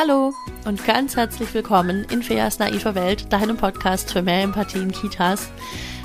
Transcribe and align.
Hallo 0.00 0.32
und 0.64 0.86
ganz 0.86 1.14
herzlich 1.14 1.52
willkommen 1.52 2.06
in 2.10 2.22
Feas 2.22 2.58
naiver 2.58 2.94
Welt, 2.94 3.30
deinem 3.30 3.58
Podcast 3.58 4.10
für 4.10 4.22
mehr 4.22 4.44
Empathie 4.44 4.78
in 4.78 4.92
Kitas. 4.92 5.50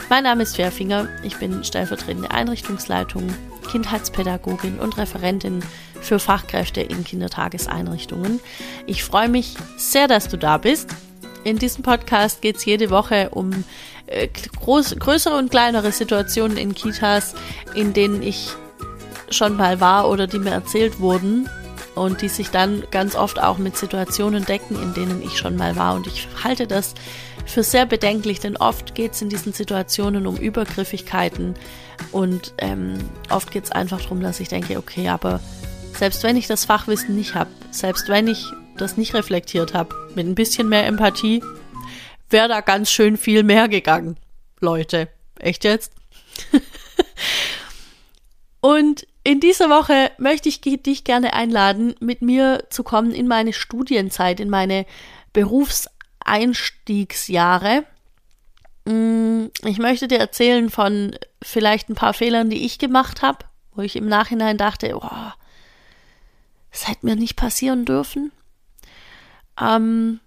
Mein 0.10 0.26
Name 0.26 0.44
ist 0.44 0.58
Fairfinger, 0.58 1.08
ich 1.24 1.38
bin 1.38 1.64
stellvertretende 1.64 2.30
Einrichtungsleitung, 2.30 3.34
Kindheitspädagogin 3.72 4.80
und 4.80 4.98
Referentin 4.98 5.64
für 6.02 6.20
Fachkräfte 6.20 6.82
in 6.82 7.06
Kindertageseinrichtungen. 7.06 8.42
Ich 8.86 9.06
freue 9.06 9.30
mich 9.30 9.56
sehr, 9.78 10.10
dass 10.10 10.28
du 10.28 10.38
da 10.38 10.58
bist. 10.58 10.90
In 11.46 11.58
diesem 11.58 11.82
Podcast 11.82 12.42
geht 12.42 12.58
es 12.58 12.66
jede 12.66 12.90
Woche 12.90 13.30
um 13.30 13.64
äh, 14.08 14.28
groß, 14.60 14.98
größere 15.00 15.38
und 15.38 15.52
kleinere 15.52 15.94
Situationen 15.94 16.58
in 16.58 16.76
Kitas, 16.76 17.34
in 17.76 17.94
denen 17.94 18.22
ich 18.22 18.50
schon 19.30 19.56
mal 19.56 19.80
war 19.80 20.10
oder 20.10 20.28
die 20.28 20.40
mir 20.40 20.52
erzählt 20.52 21.00
wurden 21.00 21.48
und 21.96 22.22
die 22.22 22.30
sich 22.30 22.50
dann 22.50 22.84
ganz 22.92 23.16
oft 23.16 23.42
auch 23.42 23.58
mit 23.58 23.78
Situationen 23.78 24.46
decken, 24.46 24.82
in 24.82 24.94
denen 24.94 25.22
ich 25.22 25.38
schon 25.38 25.56
mal 25.56 25.76
war. 25.76 25.96
Und 25.96 26.08
ich 26.08 26.28
halte 26.44 26.68
das 26.68 26.94
für 27.46 27.64
sehr 27.64 27.86
bedenklich, 27.86 28.40
denn 28.40 28.58
oft 28.58 28.96
geht 28.96 29.14
es 29.14 29.22
in 29.22 29.30
diesen 29.30 29.54
Situationen 29.54 30.28
um 30.28 30.36
Übergriffigkeiten 30.36 31.56
und 32.12 32.54
ähm, 32.58 32.98
oft 33.30 33.52
geht 33.52 33.66
es 33.66 33.72
einfach 33.72 34.02
darum, 34.02 34.22
dass 34.22 34.40
ich 34.40 34.50
denke, 34.50 34.78
okay, 34.78 35.10
aber 35.10 35.40
selbst 35.94 36.24
wenn 36.24 36.38
ich 36.38 36.48
das 36.48 36.66
Fachwissen 36.66 37.16
nicht 37.16 37.36
habe, 37.36 37.50
selbst 37.72 38.10
wenn 38.10 38.28
ich 38.28 38.46
das 38.78 38.98
nicht 38.98 39.14
reflektiert 39.14 39.74
habe, 39.74 39.96
mit 40.16 40.28
ein 40.28 40.36
bisschen 40.36 40.68
mehr 40.68 40.86
Empathie, 40.86 41.42
wäre 42.30 42.50
da 42.50 42.62
ganz 42.62 42.92
schön 42.92 43.16
viel 43.18 43.44
mehr 43.44 43.68
gegangen. 43.68 44.18
Leute, 44.60 45.08
echt 45.40 45.64
jetzt? 45.64 45.94
und 48.62 49.08
in 49.26 49.40
dieser 49.40 49.70
Woche 49.72 50.12
möchte 50.20 50.50
ich 50.50 50.62
dich 50.62 51.04
gerne 51.04 51.34
einladen, 51.34 51.96
mit 52.00 52.22
mir 52.22 52.66
zu 52.70 52.84
kommen 52.84 53.12
in 53.12 53.28
meine 53.28 53.54
Studienzeit, 53.54 54.40
in 54.40 54.52
meine 54.52 54.86
Berufseinstiegsjahre. 55.34 57.86
Mm, 58.86 59.46
ich 59.64 59.80
möchte 59.80 60.08
dir 60.08 60.20
erzählen 60.20 60.70
von 60.70 61.16
vielleicht 61.42 61.90
ein 61.90 61.96
paar 61.96 62.14
Fehlern, 62.14 62.52
die 62.52 62.68
ich 62.68 62.78
gemacht 62.78 63.24
habe, 63.24 63.40
wo 63.74 63.82
ich 63.82 63.96
im 63.96 64.08
Nachhinein 64.08 64.60
dachte, 64.60 64.96
oh, 64.96 65.32
das 66.72 66.88
hätte 66.88 67.08
mir 67.08 67.16
nicht 67.16 67.36
passieren 67.36 67.84
dürfen. 67.84 68.32
Ähm, 69.60 70.20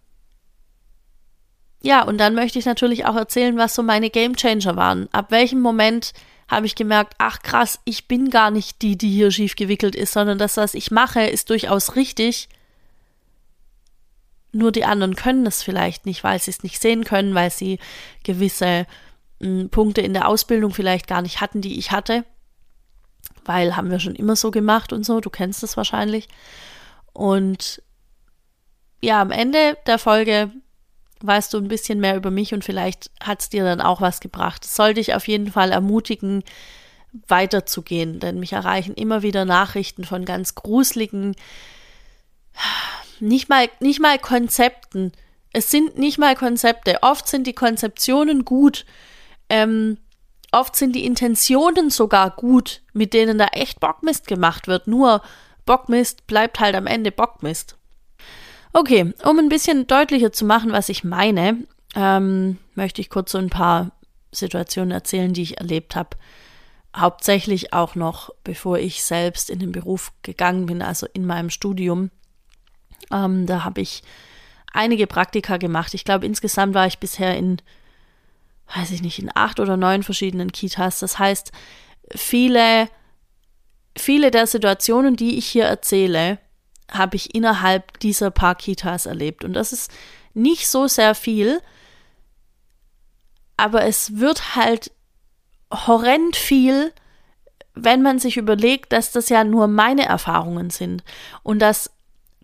ja, 1.82 2.02
und 2.02 2.18
dann 2.18 2.34
möchte 2.34 2.58
ich 2.58 2.66
natürlich 2.66 3.04
auch 3.04 3.14
erzählen, 3.14 3.56
was 3.56 3.76
so 3.76 3.84
meine 3.84 4.10
Game 4.10 4.34
Changer 4.34 4.74
waren. 4.74 5.08
Ab 5.12 5.30
welchem 5.30 5.60
Moment 5.60 6.14
habe 6.48 6.66
ich 6.66 6.74
gemerkt, 6.74 7.14
ach 7.18 7.40
krass, 7.40 7.78
ich 7.84 8.08
bin 8.08 8.30
gar 8.30 8.50
nicht 8.50 8.80
die, 8.82 8.96
die 8.96 9.10
hier 9.10 9.30
schief 9.30 9.54
gewickelt 9.54 9.94
ist, 9.94 10.12
sondern 10.12 10.38
das, 10.38 10.56
was 10.56 10.74
ich 10.74 10.90
mache, 10.90 11.22
ist 11.22 11.50
durchaus 11.50 11.94
richtig. 11.94 12.48
Nur 14.52 14.72
die 14.72 14.84
anderen 14.84 15.14
können 15.14 15.46
es 15.46 15.62
vielleicht 15.62 16.06
nicht, 16.06 16.24
weil 16.24 16.40
sie 16.40 16.50
es 16.50 16.62
nicht 16.62 16.80
sehen 16.80 17.04
können, 17.04 17.34
weil 17.34 17.50
sie 17.50 17.78
gewisse 18.24 18.86
hm, 19.40 19.68
Punkte 19.68 20.00
in 20.00 20.14
der 20.14 20.26
Ausbildung 20.26 20.72
vielleicht 20.72 21.06
gar 21.06 21.20
nicht 21.20 21.42
hatten, 21.42 21.60
die 21.60 21.78
ich 21.78 21.92
hatte. 21.92 22.24
Weil 23.44 23.76
haben 23.76 23.90
wir 23.90 24.00
schon 24.00 24.14
immer 24.14 24.36
so 24.36 24.50
gemacht 24.50 24.92
und 24.92 25.04
so, 25.04 25.20
du 25.20 25.28
kennst 25.28 25.62
es 25.62 25.76
wahrscheinlich. 25.76 26.28
Und 27.12 27.82
ja, 29.02 29.20
am 29.20 29.30
Ende 29.30 29.76
der 29.86 29.98
Folge 29.98 30.50
weißt 31.20 31.52
du 31.54 31.58
ein 31.58 31.68
bisschen 31.68 32.00
mehr 32.00 32.16
über 32.16 32.30
mich 32.30 32.54
und 32.54 32.64
vielleicht 32.64 33.10
hat 33.22 33.40
es 33.40 33.48
dir 33.48 33.64
dann 33.64 33.80
auch 33.80 34.00
was 34.00 34.20
gebracht. 34.20 34.64
Es 34.64 34.74
soll 34.76 34.94
dich 34.94 35.14
auf 35.14 35.28
jeden 35.28 35.52
Fall 35.52 35.72
ermutigen, 35.72 36.42
weiterzugehen, 37.26 38.20
denn 38.20 38.38
mich 38.38 38.52
erreichen 38.52 38.94
immer 38.94 39.22
wieder 39.22 39.44
Nachrichten 39.44 40.04
von 40.04 40.24
ganz 40.24 40.54
gruseligen, 40.54 41.34
nicht 43.20 43.48
mal, 43.48 43.68
nicht 43.80 44.00
mal 44.00 44.18
Konzepten. 44.18 45.12
Es 45.52 45.70
sind 45.70 45.98
nicht 45.98 46.18
mal 46.18 46.36
Konzepte. 46.36 46.98
Oft 47.02 47.26
sind 47.26 47.46
die 47.46 47.54
Konzeptionen 47.54 48.44
gut. 48.44 48.84
Ähm, 49.48 49.98
oft 50.52 50.76
sind 50.76 50.94
die 50.94 51.04
Intentionen 51.04 51.90
sogar 51.90 52.30
gut, 52.30 52.82
mit 52.92 53.14
denen 53.14 53.38
da 53.38 53.46
echt 53.46 53.80
Bockmist 53.80 54.26
gemacht 54.26 54.66
wird. 54.68 54.86
Nur 54.86 55.22
Bockmist 55.64 56.26
bleibt 56.26 56.60
halt 56.60 56.74
am 56.74 56.86
Ende 56.86 57.12
Bockmist. 57.12 57.77
Okay, 58.72 59.12
um 59.24 59.38
ein 59.38 59.48
bisschen 59.48 59.86
deutlicher 59.86 60.32
zu 60.32 60.44
machen, 60.44 60.72
was 60.72 60.88
ich 60.88 61.04
meine, 61.04 61.64
ähm, 61.94 62.58
möchte 62.74 63.00
ich 63.00 63.10
kurz 63.10 63.32
so 63.32 63.38
ein 63.38 63.50
paar 63.50 63.92
Situationen 64.30 64.90
erzählen, 64.90 65.32
die 65.32 65.42
ich 65.42 65.58
erlebt 65.58 65.96
habe. 65.96 66.10
Hauptsächlich 66.94 67.72
auch 67.72 67.94
noch, 67.94 68.30
bevor 68.44 68.78
ich 68.78 69.02
selbst 69.04 69.50
in 69.50 69.58
den 69.58 69.72
Beruf 69.72 70.12
gegangen 70.22 70.66
bin, 70.66 70.82
also 70.82 71.06
in 71.12 71.26
meinem 71.26 71.50
Studium. 71.50 72.10
Ähm, 73.10 73.46
da 73.46 73.64
habe 73.64 73.80
ich 73.80 74.02
einige 74.72 75.06
Praktika 75.06 75.56
gemacht. 75.56 75.94
Ich 75.94 76.04
glaube, 76.04 76.26
insgesamt 76.26 76.74
war 76.74 76.86
ich 76.86 76.98
bisher 76.98 77.36
in, 77.36 77.58
weiß 78.74 78.90
ich 78.90 79.02
nicht, 79.02 79.18
in 79.18 79.30
acht 79.34 79.60
oder 79.60 79.76
neun 79.76 80.02
verschiedenen 80.02 80.52
Kitas. 80.52 80.98
Das 81.00 81.18
heißt, 81.18 81.52
viele, 82.14 82.88
viele 83.96 84.30
der 84.30 84.46
Situationen, 84.46 85.16
die 85.16 85.38
ich 85.38 85.46
hier 85.46 85.64
erzähle, 85.64 86.38
habe 86.90 87.16
ich 87.16 87.34
innerhalb 87.34 87.98
dieser 88.00 88.30
paar 88.30 88.54
Kitas 88.54 89.06
erlebt. 89.06 89.44
Und 89.44 89.52
das 89.52 89.72
ist 89.72 89.90
nicht 90.34 90.68
so 90.68 90.86
sehr 90.86 91.14
viel, 91.14 91.60
aber 93.56 93.84
es 93.84 94.18
wird 94.18 94.54
halt 94.56 94.92
horrend 95.72 96.36
viel, 96.36 96.92
wenn 97.74 98.02
man 98.02 98.18
sich 98.18 98.36
überlegt, 98.36 98.92
dass 98.92 99.12
das 99.12 99.28
ja 99.28 99.44
nur 99.44 99.66
meine 99.66 100.06
Erfahrungen 100.06 100.70
sind 100.70 101.04
und 101.42 101.58
dass 101.60 101.90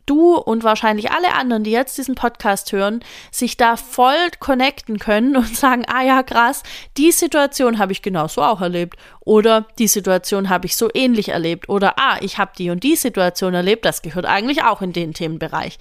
du 0.06 0.36
und 0.36 0.64
wahrscheinlich 0.64 1.10
alle 1.10 1.34
anderen, 1.34 1.64
die 1.64 1.70
jetzt 1.70 1.98
diesen 1.98 2.14
Podcast 2.14 2.72
hören, 2.72 3.00
sich 3.30 3.56
da 3.56 3.76
voll 3.76 4.30
connecten 4.40 4.98
können 4.98 5.36
und 5.36 5.56
sagen, 5.56 5.84
ah 5.86 6.02
ja, 6.02 6.22
krass, 6.22 6.62
die 6.96 7.12
Situation 7.12 7.78
habe 7.78 7.92
ich 7.92 8.02
genauso 8.02 8.42
auch 8.42 8.60
erlebt 8.60 8.98
oder 9.20 9.66
die 9.78 9.88
Situation 9.88 10.48
habe 10.48 10.66
ich 10.66 10.76
so 10.76 10.90
ähnlich 10.92 11.30
erlebt 11.30 11.68
oder 11.68 11.98
ah, 11.98 12.18
ich 12.20 12.38
habe 12.38 12.52
die 12.56 12.70
und 12.70 12.82
die 12.82 12.96
Situation 12.96 13.54
erlebt, 13.54 13.84
das 13.84 14.02
gehört 14.02 14.26
eigentlich 14.26 14.62
auch 14.62 14.82
in 14.82 14.92
den 14.92 15.14
Themenbereich. 15.14 15.78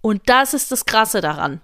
Und 0.00 0.22
das 0.26 0.54
ist 0.54 0.70
das 0.72 0.86
Krasse 0.86 1.20
daran. 1.20 1.60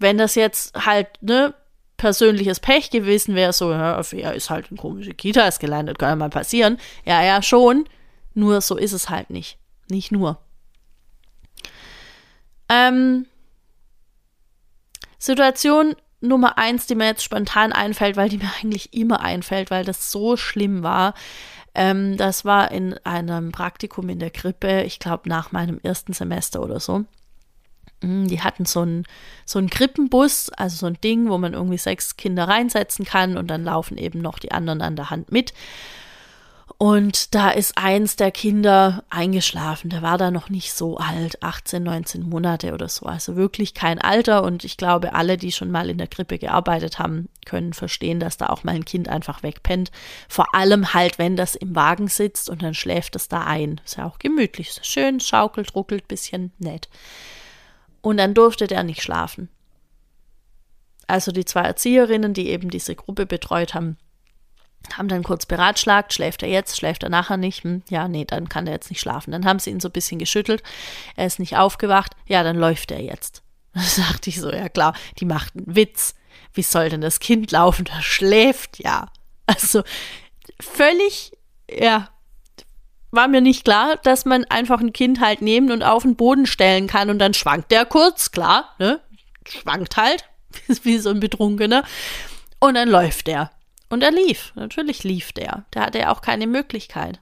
Wenn 0.00 0.18
das 0.18 0.34
jetzt 0.34 0.74
halt, 0.86 1.08
ne, 1.20 1.54
persönliches 1.98 2.60
Pech 2.60 2.90
gewesen 2.90 3.34
wäre, 3.34 3.52
so, 3.52 3.70
ja, 3.72 4.00
er 4.00 4.34
ist 4.34 4.48
halt 4.48 4.70
in 4.70 4.76
komische 4.76 5.12
Kitas 5.12 5.58
gelandet, 5.58 5.98
kann 5.98 6.10
ja 6.10 6.16
mal 6.16 6.30
passieren. 6.30 6.78
Ja, 7.04 7.22
ja, 7.22 7.42
schon. 7.42 7.84
Nur 8.34 8.60
so 8.60 8.76
ist 8.76 8.92
es 8.92 9.10
halt 9.10 9.30
nicht. 9.30 9.58
Nicht 9.88 10.12
nur. 10.12 10.38
Ähm, 12.68 13.26
Situation 15.18 15.96
Nummer 16.20 16.58
eins, 16.58 16.86
die 16.86 16.94
mir 16.94 17.06
jetzt 17.06 17.22
spontan 17.22 17.72
einfällt, 17.72 18.16
weil 18.16 18.28
die 18.28 18.38
mir 18.38 18.50
eigentlich 18.60 18.92
immer 18.92 19.20
einfällt, 19.20 19.70
weil 19.70 19.84
das 19.84 20.10
so 20.10 20.36
schlimm 20.36 20.82
war. 20.82 21.14
Ähm, 21.74 22.16
das 22.16 22.44
war 22.44 22.70
in 22.72 22.94
einem 23.04 23.52
Praktikum 23.52 24.08
in 24.08 24.18
der 24.18 24.30
Krippe, 24.30 24.82
ich 24.82 24.98
glaube 24.98 25.28
nach 25.28 25.52
meinem 25.52 25.78
ersten 25.82 26.12
Semester 26.12 26.60
oder 26.62 26.80
so. 26.80 27.04
Mm, 28.02 28.26
die 28.26 28.40
hatten 28.40 28.64
so 28.64 28.80
einen 28.80 29.04
so 29.44 29.58
einen 29.58 29.70
Krippenbus, 29.70 30.50
also 30.50 30.76
so 30.76 30.86
ein 30.86 31.00
Ding, 31.00 31.28
wo 31.28 31.38
man 31.38 31.54
irgendwie 31.54 31.78
sechs 31.78 32.16
Kinder 32.16 32.48
reinsetzen 32.48 33.04
kann 33.04 33.36
und 33.36 33.48
dann 33.48 33.64
laufen 33.64 33.96
eben 33.96 34.20
noch 34.20 34.38
die 34.38 34.52
anderen 34.52 34.82
an 34.82 34.96
der 34.96 35.10
Hand 35.10 35.30
mit. 35.30 35.52
Und 36.80 37.34
da 37.34 37.50
ist 37.50 37.76
eins 37.76 38.14
der 38.14 38.30
Kinder 38.30 39.02
eingeschlafen. 39.10 39.90
Der 39.90 40.00
war 40.00 40.16
da 40.16 40.30
noch 40.30 40.48
nicht 40.48 40.72
so 40.72 40.96
alt, 40.96 41.42
18, 41.42 41.82
19 41.82 42.22
Monate 42.22 42.72
oder 42.72 42.88
so. 42.88 43.06
Also 43.06 43.34
wirklich 43.34 43.74
kein 43.74 44.00
Alter. 44.00 44.44
Und 44.44 44.62
ich 44.62 44.76
glaube, 44.76 45.12
alle, 45.12 45.36
die 45.36 45.50
schon 45.50 45.72
mal 45.72 45.90
in 45.90 45.98
der 45.98 46.06
Krippe 46.06 46.38
gearbeitet 46.38 47.00
haben, 47.00 47.28
können 47.44 47.72
verstehen, 47.72 48.20
dass 48.20 48.36
da 48.36 48.46
auch 48.46 48.62
mal 48.62 48.76
ein 48.76 48.84
Kind 48.84 49.08
einfach 49.08 49.42
wegpennt. 49.42 49.90
Vor 50.28 50.54
allem 50.54 50.94
halt, 50.94 51.18
wenn 51.18 51.34
das 51.34 51.56
im 51.56 51.74
Wagen 51.74 52.06
sitzt 52.06 52.48
und 52.48 52.62
dann 52.62 52.74
schläft 52.74 53.16
es 53.16 53.26
da 53.26 53.42
ein. 53.42 53.80
Ist 53.84 53.96
ja 53.96 54.06
auch 54.06 54.20
gemütlich. 54.20 54.68
Ist 54.68 54.86
schön, 54.86 55.18
schaukelt, 55.18 55.74
ruckelt, 55.74 56.06
bisschen 56.06 56.52
nett. 56.60 56.88
Und 58.02 58.18
dann 58.18 58.34
durfte 58.34 58.68
der 58.68 58.84
nicht 58.84 59.02
schlafen. 59.02 59.48
Also 61.08 61.32
die 61.32 61.44
zwei 61.44 61.62
Erzieherinnen, 61.62 62.34
die 62.34 62.50
eben 62.50 62.70
diese 62.70 62.94
Gruppe 62.94 63.26
betreut 63.26 63.74
haben, 63.74 63.96
haben 64.96 65.08
dann 65.08 65.22
kurz 65.22 65.46
beratschlagt, 65.46 66.12
schläft 66.12 66.42
er 66.42 66.48
jetzt, 66.48 66.76
schläft 66.76 67.02
er 67.02 67.08
nachher 67.08 67.36
nicht? 67.36 67.64
Hm, 67.64 67.82
ja, 67.88 68.08
nee, 68.08 68.24
dann 68.24 68.48
kann 68.48 68.66
er 68.66 68.74
jetzt 68.74 68.90
nicht 68.90 69.00
schlafen. 69.00 69.32
Dann 69.32 69.44
haben 69.44 69.58
sie 69.58 69.70
ihn 69.70 69.80
so 69.80 69.88
ein 69.88 69.92
bisschen 69.92 70.18
geschüttelt, 70.18 70.62
er 71.16 71.26
ist 71.26 71.38
nicht 71.38 71.56
aufgewacht, 71.56 72.12
ja, 72.26 72.42
dann 72.42 72.56
läuft 72.56 72.90
er 72.90 73.00
jetzt. 73.00 73.42
Da 73.74 73.82
sagte 73.82 74.30
ich 74.30 74.40
so, 74.40 74.50
ja 74.50 74.68
klar, 74.68 74.94
die 75.18 75.24
macht 75.24 75.54
einen 75.54 75.76
Witz. 75.76 76.14
Wie 76.52 76.62
soll 76.62 76.88
denn 76.88 77.00
das 77.00 77.20
Kind 77.20 77.52
laufen? 77.52 77.84
Das 77.84 78.04
schläft 78.04 78.78
ja. 78.78 79.12
Also 79.46 79.82
völlig, 80.60 81.32
ja, 81.70 82.08
war 83.10 83.28
mir 83.28 83.40
nicht 83.40 83.64
klar, 83.64 83.96
dass 84.02 84.24
man 84.24 84.44
einfach 84.44 84.80
ein 84.80 84.92
Kind 84.92 85.20
halt 85.20 85.42
nehmen 85.42 85.70
und 85.70 85.82
auf 85.82 86.02
den 86.02 86.16
Boden 86.16 86.46
stellen 86.46 86.86
kann 86.86 87.10
und 87.10 87.18
dann 87.18 87.34
schwankt 87.34 87.70
der 87.70 87.86
kurz, 87.86 88.30
klar, 88.30 88.74
ne? 88.78 89.00
Schwankt 89.46 89.96
halt, 89.96 90.24
wie 90.82 90.98
so 90.98 91.10
ein 91.10 91.20
Betrunkener. 91.20 91.84
Und 92.60 92.74
dann 92.74 92.88
läuft 92.88 93.28
der. 93.28 93.50
Und 93.88 94.02
er 94.02 94.10
lief. 94.10 94.52
Natürlich 94.54 95.04
lief 95.04 95.32
der. 95.32 95.64
Der 95.74 95.82
hatte 95.82 95.98
ja 95.98 96.12
auch 96.12 96.20
keine 96.20 96.46
Möglichkeit. 96.46 97.20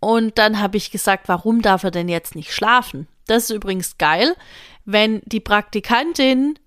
Und 0.00 0.36
dann 0.38 0.60
habe 0.60 0.76
ich 0.76 0.90
gesagt, 0.90 1.28
warum 1.28 1.62
darf 1.62 1.82
er 1.82 1.90
denn 1.90 2.08
jetzt 2.08 2.34
nicht 2.34 2.52
schlafen? 2.52 3.08
Das 3.26 3.44
ist 3.44 3.56
übrigens 3.56 3.96
geil, 3.96 4.36
wenn 4.84 5.22
die 5.24 5.40
Praktikantin 5.40 6.58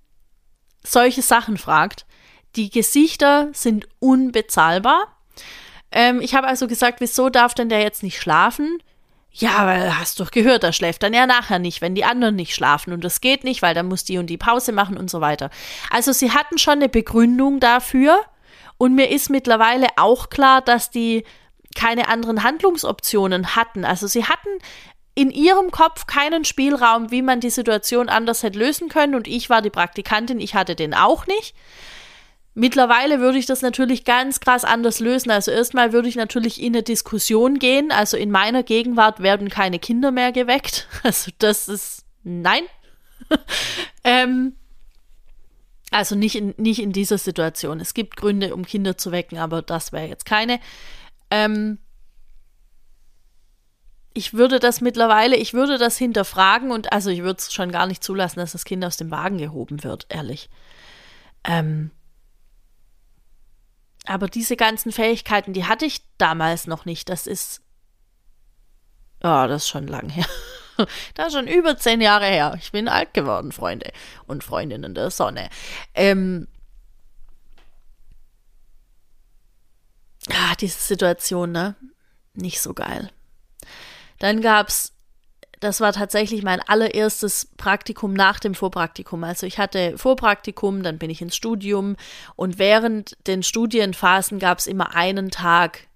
solche 0.83 1.21
Sachen 1.21 1.57
fragt. 1.57 2.07
Die 2.55 2.71
Gesichter 2.71 3.49
sind 3.53 3.87
unbezahlbar. 3.99 5.19
Ähm, 5.91 6.19
ich 6.21 6.33
habe 6.33 6.47
also 6.47 6.67
gesagt, 6.67 6.99
wieso 6.99 7.29
darf 7.29 7.53
denn 7.53 7.69
der 7.69 7.81
jetzt 7.81 8.01
nicht 8.01 8.19
schlafen? 8.19 8.81
Ja, 9.31 9.67
weil 9.67 9.99
hast 9.99 10.19
doch 10.19 10.31
gehört, 10.31 10.63
er 10.63 10.73
schläft 10.73 11.03
dann 11.03 11.13
ja 11.13 11.27
nachher 11.27 11.59
nicht, 11.59 11.81
wenn 11.81 11.93
die 11.93 12.05
anderen 12.05 12.35
nicht 12.35 12.55
schlafen 12.55 12.91
und 12.91 13.03
das 13.03 13.21
geht 13.21 13.43
nicht, 13.43 13.61
weil 13.61 13.75
dann 13.75 13.87
muss 13.87 14.03
die 14.03 14.17
und 14.17 14.27
die 14.27 14.37
Pause 14.37 14.71
machen 14.71 14.97
und 14.97 15.11
so 15.11 15.21
weiter. 15.21 15.51
Also 15.91 16.11
sie 16.11 16.31
hatten 16.31 16.57
schon 16.57 16.75
eine 16.75 16.89
Begründung 16.89 17.59
dafür 17.59 18.19
und 18.77 18.95
mir 18.95 19.11
ist 19.11 19.29
mittlerweile 19.29 19.87
auch 19.97 20.29
klar, 20.29 20.61
dass 20.61 20.89
die 20.89 21.23
keine 21.75 22.07
anderen 22.07 22.41
Handlungsoptionen 22.43 23.55
hatten. 23.55 23.85
Also 23.85 24.07
sie 24.07 24.25
hatten 24.25 24.49
in 25.13 25.29
ihrem 25.29 25.71
Kopf 25.71 26.07
keinen 26.07 26.45
Spielraum, 26.45 27.11
wie 27.11 27.21
man 27.21 27.39
die 27.39 27.49
Situation 27.49 28.09
anders 28.09 28.43
hätte 28.43 28.59
lösen 28.59 28.89
können 28.89 29.13
und 29.13 29.27
ich 29.27 29.49
war 29.49 29.61
die 29.61 29.69
Praktikantin, 29.69 30.39
ich 30.39 30.55
hatte 30.55 30.75
den 30.75 30.93
auch 30.93 31.27
nicht. 31.27 31.55
Mittlerweile 32.59 33.19
würde 33.19 33.37
ich 33.37 33.45
das 33.45 33.61
natürlich 33.61 34.03
ganz 34.03 34.39
krass 34.39 34.63
anders 34.63 34.99
lösen. 34.99 35.29
Also 35.29 35.51
erstmal 35.51 35.93
würde 35.93 36.09
ich 36.09 36.15
natürlich 36.15 36.59
in 36.59 36.73
eine 36.73 36.81
Diskussion 36.81 37.59
gehen. 37.59 37.91
Also 37.91 38.17
in 38.17 38.31
meiner 38.31 38.63
Gegenwart 38.63 39.19
werden 39.19 39.49
keine 39.49 39.77
Kinder 39.77 40.09
mehr 40.09 40.31
geweckt. 40.31 40.87
Also 41.03 41.29
das 41.37 41.67
ist 41.67 42.03
nein. 42.23 42.63
ähm, 44.03 44.55
also 45.91 46.15
nicht 46.15 46.33
in, 46.33 46.55
nicht 46.57 46.81
in 46.81 46.93
dieser 46.93 47.19
Situation. 47.19 47.79
Es 47.79 47.93
gibt 47.93 48.17
Gründe, 48.17 48.55
um 48.55 48.65
Kinder 48.65 48.97
zu 48.97 49.11
wecken, 49.11 49.37
aber 49.37 49.61
das 49.61 49.91
wäre 49.91 50.07
jetzt 50.07 50.25
keine. 50.25 50.59
Ähm, 51.29 51.77
ich 54.15 54.33
würde 54.33 54.57
das 54.57 54.81
mittlerweile, 54.81 55.35
ich 55.35 55.53
würde 55.53 55.77
das 55.77 55.95
hinterfragen 55.95 56.71
und 56.71 56.91
also 56.91 57.11
ich 57.11 57.21
würde 57.21 57.37
es 57.37 57.53
schon 57.53 57.71
gar 57.71 57.85
nicht 57.85 58.03
zulassen, 58.03 58.39
dass 58.39 58.53
das 58.53 58.65
Kind 58.65 58.83
aus 58.83 58.97
dem 58.97 59.11
Wagen 59.11 59.37
gehoben 59.37 59.83
wird, 59.83 60.07
ehrlich. 60.09 60.49
Ähm, 61.43 61.91
aber 64.07 64.27
diese 64.27 64.55
ganzen 64.55 64.91
Fähigkeiten, 64.91 65.53
die 65.53 65.65
hatte 65.65 65.85
ich 65.85 66.01
damals 66.17 66.67
noch 66.67 66.85
nicht. 66.85 67.09
Das 67.09 67.27
ist. 67.27 67.61
Ja, 69.21 69.43
oh, 69.43 69.47
das 69.47 69.63
ist 69.63 69.69
schon 69.69 69.87
lang 69.87 70.09
her. 70.09 70.25
das 71.15 71.27
ist 71.27 71.33
schon 71.33 71.47
über 71.47 71.77
zehn 71.77 72.01
Jahre 72.01 72.25
her. 72.25 72.55
Ich 72.59 72.71
bin 72.71 72.87
alt 72.87 73.13
geworden, 73.13 73.51
Freunde 73.51 73.91
und 74.25 74.43
Freundinnen 74.43 74.93
der 74.93 75.11
Sonne. 75.11 75.49
Ähm, 75.93 76.47
ah, 80.29 80.55
diese 80.55 80.79
Situation, 80.79 81.51
ne? 81.51 81.75
Nicht 82.33 82.61
so 82.61 82.73
geil. 82.73 83.11
Dann 84.19 84.41
gab's 84.41 84.93
das 85.59 85.81
war 85.81 85.93
tatsächlich 85.93 86.43
mein 86.43 86.61
allererstes 86.61 87.49
Praktikum 87.57 88.13
nach 88.13 88.39
dem 88.39 88.53
Vorpraktikum. 88.53 89.23
Also 89.23 89.45
ich 89.45 89.57
hatte 89.57 89.97
Vorpraktikum, 89.97 90.83
dann 90.83 90.97
bin 90.97 91.09
ich 91.09 91.21
ins 91.21 91.35
Studium 91.35 91.95
und 92.35 92.59
während 92.59 93.17
den 93.27 93.43
Studienphasen 93.43 94.39
gab 94.39 94.59
es 94.59 94.67
immer 94.67 94.95
einen 94.95 95.31
Tag 95.31 95.87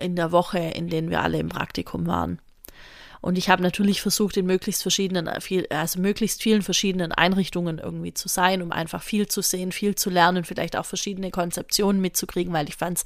in 0.00 0.16
der 0.16 0.32
Woche, 0.32 0.58
in 0.58 0.88
denen 0.88 1.10
wir 1.10 1.22
alle 1.22 1.38
im 1.38 1.48
Praktikum 1.48 2.06
waren. 2.06 2.40
Und 3.20 3.38
ich 3.38 3.48
habe 3.48 3.62
natürlich 3.62 4.00
versucht, 4.00 4.36
in 4.36 4.46
möglichst 4.46 4.82
verschiedenen, 4.82 5.28
also 5.28 6.00
möglichst 6.00 6.42
vielen 6.42 6.62
verschiedenen 6.62 7.12
Einrichtungen 7.12 7.78
irgendwie 7.78 8.14
zu 8.14 8.28
sein, 8.28 8.62
um 8.62 8.72
einfach 8.72 9.02
viel 9.02 9.26
zu 9.26 9.42
sehen, 9.42 9.72
viel 9.72 9.94
zu 9.94 10.10
lernen, 10.10 10.44
vielleicht 10.44 10.76
auch 10.76 10.86
verschiedene 10.86 11.30
Konzeptionen 11.30 12.00
mitzukriegen, 12.00 12.52
weil 12.52 12.68
ich 12.68 12.76
fand 12.76 12.98
es 12.98 13.04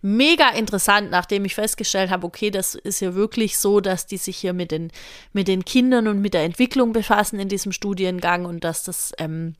mega 0.00 0.50
interessant, 0.50 1.10
nachdem 1.10 1.44
ich 1.44 1.54
festgestellt 1.54 2.10
habe, 2.10 2.26
okay, 2.26 2.50
das 2.50 2.74
ist 2.74 3.00
ja 3.00 3.14
wirklich 3.14 3.58
so, 3.58 3.80
dass 3.80 4.06
die 4.06 4.16
sich 4.18 4.36
hier 4.36 4.52
mit 4.52 4.70
den, 4.70 4.90
mit 5.32 5.48
den 5.48 5.64
Kindern 5.64 6.08
und 6.08 6.20
mit 6.20 6.34
der 6.34 6.44
Entwicklung 6.44 6.92
befassen 6.92 7.40
in 7.40 7.48
diesem 7.48 7.72
Studiengang 7.72 8.44
und 8.44 8.64
dass 8.64 8.84
das 8.84 9.12
ähm, 9.18 9.54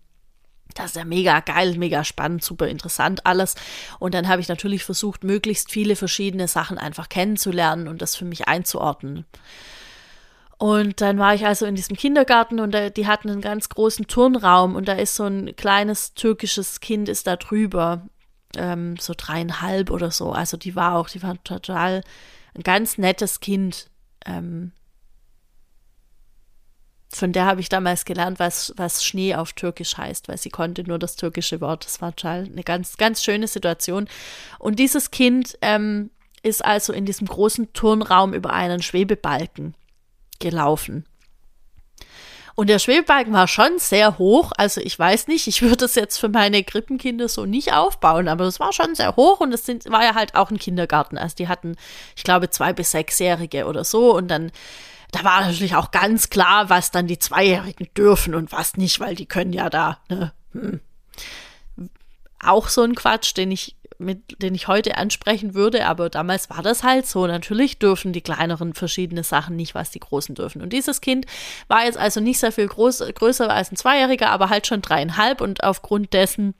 das 0.74 0.86
ist 0.86 0.96
ja 0.96 1.04
mega 1.04 1.40
geil, 1.40 1.76
mega 1.78 2.04
spannend, 2.04 2.44
super 2.44 2.68
interessant 2.68 3.26
alles. 3.26 3.54
Und 3.98 4.14
dann 4.14 4.28
habe 4.28 4.40
ich 4.40 4.48
natürlich 4.48 4.84
versucht, 4.84 5.24
möglichst 5.24 5.72
viele 5.72 5.96
verschiedene 5.96 6.46
Sachen 6.46 6.78
einfach 6.78 7.08
kennenzulernen 7.08 7.88
und 7.88 8.02
das 8.02 8.16
für 8.16 8.24
mich 8.24 8.48
einzuordnen. 8.48 9.24
Und 10.58 11.00
dann 11.00 11.18
war 11.18 11.34
ich 11.34 11.46
also 11.46 11.66
in 11.66 11.76
diesem 11.76 11.96
Kindergarten 11.96 12.58
und 12.58 12.72
da, 12.72 12.90
die 12.90 13.06
hatten 13.06 13.30
einen 13.30 13.40
ganz 13.40 13.68
großen 13.68 14.08
Turnraum 14.08 14.74
und 14.74 14.88
da 14.88 14.94
ist 14.94 15.14
so 15.14 15.24
ein 15.24 15.54
kleines 15.54 16.14
türkisches 16.14 16.80
Kind 16.80 17.08
ist 17.08 17.28
da 17.28 17.36
drüber, 17.36 18.08
ähm, 18.56 18.96
so 18.98 19.14
dreieinhalb 19.16 19.90
oder 19.90 20.10
so. 20.10 20.32
Also 20.32 20.56
die 20.56 20.74
war 20.74 20.96
auch, 20.96 21.08
die 21.08 21.22
war 21.22 21.42
total 21.44 22.02
ein 22.54 22.64
ganz 22.64 22.98
nettes 22.98 23.38
Kind. 23.38 23.88
Ähm, 24.26 24.72
von 27.10 27.32
der 27.32 27.46
habe 27.46 27.60
ich 27.60 27.68
damals 27.68 28.04
gelernt, 28.04 28.40
was, 28.40 28.74
was 28.76 29.04
Schnee 29.04 29.36
auf 29.36 29.52
Türkisch 29.52 29.96
heißt, 29.96 30.26
weil 30.26 30.38
sie 30.38 30.50
konnte 30.50 30.82
nur 30.82 30.98
das 30.98 31.14
türkische 31.14 31.60
Wort. 31.60 31.86
Das 31.86 32.02
war 32.02 32.14
total 32.16 32.46
eine 32.46 32.64
ganz, 32.64 32.96
ganz 32.96 33.22
schöne 33.22 33.46
Situation. 33.46 34.08
Und 34.58 34.80
dieses 34.80 35.12
Kind 35.12 35.56
ähm, 35.62 36.10
ist 36.42 36.64
also 36.64 36.92
in 36.92 37.06
diesem 37.06 37.28
großen 37.28 37.72
Turnraum 37.74 38.34
über 38.34 38.52
einen 38.52 38.82
Schwebebalken 38.82 39.76
gelaufen. 40.38 41.04
Und 42.58 42.66
der 42.66 42.80
Schwebebalken 42.80 43.32
war 43.32 43.46
schon 43.46 43.78
sehr 43.78 44.18
hoch. 44.18 44.50
Also 44.56 44.80
ich 44.80 44.98
weiß 44.98 45.28
nicht, 45.28 45.46
ich 45.46 45.62
würde 45.62 45.84
es 45.84 45.94
jetzt 45.94 46.18
für 46.18 46.28
meine 46.28 46.64
Krippenkinder 46.64 47.28
so 47.28 47.46
nicht 47.46 47.72
aufbauen, 47.72 48.26
aber 48.26 48.46
es 48.46 48.58
war 48.58 48.72
schon 48.72 48.96
sehr 48.96 49.14
hoch 49.14 49.38
und 49.38 49.52
es 49.52 49.64
sind, 49.64 49.88
war 49.92 50.02
ja 50.02 50.16
halt 50.16 50.34
auch 50.34 50.50
ein 50.50 50.58
Kindergarten. 50.58 51.18
Also 51.18 51.36
die 51.36 51.46
hatten, 51.46 51.76
ich 52.16 52.24
glaube, 52.24 52.50
zwei 52.50 52.72
bis 52.72 52.90
sechsjährige 52.90 53.66
oder 53.66 53.84
so. 53.84 54.12
Und 54.12 54.26
dann, 54.26 54.50
da 55.12 55.22
war 55.22 55.42
natürlich 55.42 55.76
auch 55.76 55.92
ganz 55.92 56.30
klar, 56.30 56.68
was 56.68 56.90
dann 56.90 57.06
die 57.06 57.20
Zweijährigen 57.20 57.90
dürfen 57.96 58.34
und 58.34 58.50
was 58.50 58.76
nicht, 58.76 58.98
weil 58.98 59.14
die 59.14 59.26
können 59.26 59.52
ja 59.52 59.70
da, 59.70 59.98
ne? 60.08 60.32
Hm. 60.50 60.80
Auch 62.40 62.68
so 62.68 62.82
ein 62.82 62.96
Quatsch, 62.96 63.36
den 63.36 63.52
ich 63.52 63.76
mit, 63.98 64.40
den 64.40 64.54
ich 64.54 64.68
heute 64.68 64.96
ansprechen 64.96 65.54
würde, 65.54 65.84
aber 65.86 66.08
damals 66.08 66.48
war 66.50 66.62
das 66.62 66.84
halt 66.84 67.06
so. 67.06 67.26
Natürlich 67.26 67.80
dürfen 67.80 68.12
die 68.12 68.20
kleineren 68.20 68.72
verschiedene 68.74 69.24
Sachen 69.24 69.56
nicht, 69.56 69.74
was 69.74 69.90
die 69.90 69.98
großen 69.98 70.36
dürfen. 70.36 70.62
Und 70.62 70.72
dieses 70.72 71.00
Kind 71.00 71.26
war 71.66 71.84
jetzt 71.84 71.98
also 71.98 72.20
nicht 72.20 72.38
sehr 72.38 72.52
viel 72.52 72.68
groß, 72.68 73.02
größer 73.14 73.50
als 73.50 73.72
ein 73.72 73.76
Zweijähriger, 73.76 74.30
aber 74.30 74.50
halt 74.50 74.68
schon 74.68 74.82
dreieinhalb 74.82 75.40
und 75.40 75.64
aufgrund 75.64 76.12
dessen 76.12 76.54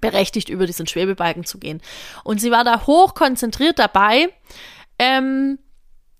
berechtigt, 0.00 0.48
über 0.48 0.66
diesen 0.66 0.86
Schwebebalken 0.86 1.44
zu 1.44 1.58
gehen. 1.58 1.80
Und 2.24 2.40
sie 2.40 2.50
war 2.50 2.64
da 2.64 2.86
hoch 2.86 3.14
konzentriert 3.14 3.78
dabei. 3.78 4.28
Ähm, 4.98 5.58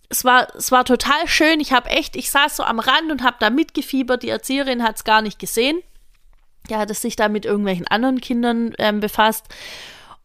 es 0.09 0.25
war, 0.25 0.55
es 0.55 0.71
war 0.71 0.85
total 0.85 1.27
schön. 1.27 1.61
Ich 1.61 1.73
habe 1.73 1.91
echt, 1.91 2.17
ich 2.17 2.31
saß 2.31 2.57
so 2.57 2.63
am 2.63 2.79
Rand 2.79 3.11
und 3.11 3.23
habe 3.23 3.37
da 3.41 3.51
mitgefiebert. 3.51 4.23
Die 4.23 4.31
Erzieherin 4.31 4.83
hat 4.85 4.97
es 4.97 5.05
gar 5.05 5.21
nicht 5.21 5.39
gesehen. 5.39 5.81
Der 6.71 6.79
hat 6.79 6.91
es 6.91 7.03
sich 7.03 7.17
da 7.17 7.29
mit 7.29 7.45
irgendwelchen 7.45 7.87
anderen 7.89 8.21
Kindern 8.21 8.75
ähm, 8.79 9.01
befasst. 9.01 9.47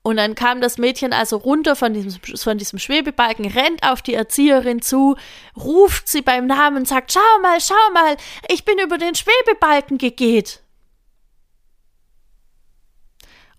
Und 0.06 0.18
dann 0.18 0.36
kam 0.36 0.60
das 0.60 0.78
Mädchen 0.78 1.14
also 1.14 1.38
runter 1.38 1.78
von 1.78 1.94
diesem, 1.94 2.12
von 2.38 2.58
diesem 2.58 2.78
Schwebebalken, 2.78 3.46
rennt 3.46 3.84
auf 3.84 4.02
die 4.02 4.14
Erzieherin 4.14 4.82
zu, 4.82 5.16
ruft 5.56 6.10
sie 6.10 6.22
beim 6.22 6.46
Namen, 6.46 6.84
sagt, 6.84 7.14
schau 7.14 7.40
mal, 7.42 7.62
schau 7.62 7.76
mal, 7.94 8.18
ich 8.50 8.66
bin 8.66 8.80
über 8.80 8.98
den 8.98 9.16
Schwebebalken 9.16 9.98
gegeht. 9.98 10.62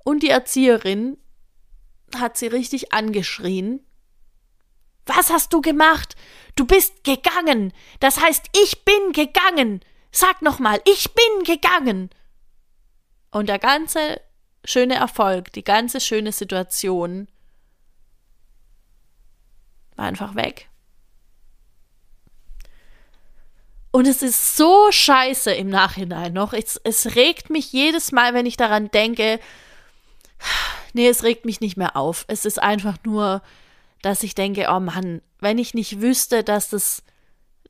Und 0.04 0.22
die 0.22 0.28
Erzieherin 0.28 1.16
hat 2.14 2.36
sie 2.36 2.48
richtig 2.48 2.92
angeschrien. 2.92 3.80
Was 5.06 5.30
hast 5.30 5.50
du 5.54 5.62
gemacht? 5.62 6.14
Du 6.56 6.66
bist 6.66 7.04
gegangen. 7.04 7.72
Das 8.00 8.20
heißt, 8.20 8.50
ich 8.62 8.84
bin 8.84 9.12
gegangen. 9.12 9.80
Sag 10.12 10.42
nochmal, 10.42 10.80
ich 10.84 11.14
bin 11.14 11.44
gegangen. 11.44 12.10
Und 13.30 13.48
der 13.48 13.58
ganze 13.58 14.20
schöne 14.64 14.94
Erfolg, 14.94 15.52
die 15.52 15.64
ganze 15.64 16.00
schöne 16.00 16.32
Situation 16.32 17.28
war 19.96 20.06
einfach 20.06 20.34
weg. 20.34 20.68
Und 23.90 24.08
es 24.08 24.22
ist 24.22 24.56
so 24.56 24.90
scheiße 24.90 25.52
im 25.52 25.68
Nachhinein 25.68 26.32
noch. 26.32 26.52
Es, 26.52 26.80
es 26.82 27.14
regt 27.14 27.48
mich 27.48 27.72
jedes 27.72 28.10
Mal, 28.10 28.34
wenn 28.34 28.44
ich 28.44 28.56
daran 28.56 28.90
denke. 28.90 29.38
Nee, 30.94 31.08
es 31.08 31.22
regt 31.22 31.44
mich 31.44 31.60
nicht 31.60 31.76
mehr 31.76 31.96
auf. 31.96 32.24
Es 32.26 32.44
ist 32.44 32.60
einfach 32.60 32.96
nur, 33.04 33.40
dass 34.02 34.24
ich 34.24 34.34
denke, 34.34 34.66
oh 34.68 34.80
Mann, 34.80 35.22
wenn 35.38 35.58
ich 35.58 35.74
nicht 35.74 36.00
wüsste, 36.00 36.42
dass 36.42 36.70
das, 36.70 37.04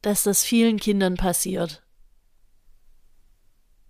dass 0.01 0.23
das 0.23 0.45
vielen 0.45 0.81
Kindern 0.81 1.17
passiert. 1.17 1.84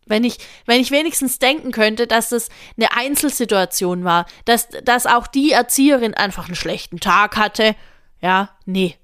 Wenn 0.06 0.25
ich, 0.25 0.38
wenn 0.66 0.80
ich 0.80 0.90
wenigstens 0.90 1.38
denken 1.38 1.73
könnte, 1.73 2.06
dass 2.06 2.28
das 2.28 2.49
eine 2.76 2.92
Einzelsituation 2.96 4.04
war, 4.04 4.26
dass, 4.44 4.68
dass 4.84 5.06
auch 5.06 5.26
die 5.26 5.52
Erzieherin 5.52 6.14
einfach 6.14 6.46
einen 6.46 6.56
schlechten 6.56 7.00
Tag 7.00 7.37
hatte. 7.37 7.75
Ja, 8.20 8.50
nee. 8.66 8.96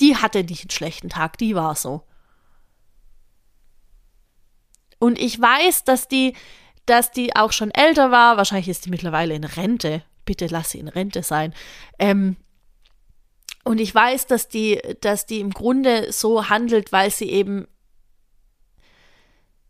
Die 0.00 0.16
hatte 0.16 0.44
nicht 0.44 0.62
einen 0.62 0.70
schlechten 0.70 1.08
Tag, 1.08 1.38
die 1.38 1.54
war 1.54 1.74
so. 1.74 2.02
Und 4.98 5.18
ich 5.18 5.40
weiß, 5.40 5.84
dass 5.84 6.08
die, 6.08 6.34
dass 6.86 7.10
die 7.10 7.36
auch 7.36 7.52
schon 7.52 7.70
älter 7.70 8.10
war. 8.10 8.36
Wahrscheinlich 8.36 8.68
ist 8.68 8.86
die 8.86 8.90
mittlerweile 8.90 9.34
in 9.34 9.44
Rente. 9.44 10.02
Bitte 10.24 10.46
lass 10.46 10.70
sie 10.70 10.78
in 10.78 10.88
Rente 10.88 11.22
sein. 11.22 11.52
Ähm, 11.98 12.36
Und 13.64 13.80
ich 13.80 13.94
weiß, 13.94 14.26
dass 14.26 14.48
die, 14.48 14.80
dass 15.00 15.26
die 15.26 15.40
im 15.40 15.50
Grunde 15.50 16.12
so 16.12 16.48
handelt, 16.48 16.92
weil 16.92 17.10
sie 17.10 17.30
eben 17.30 17.66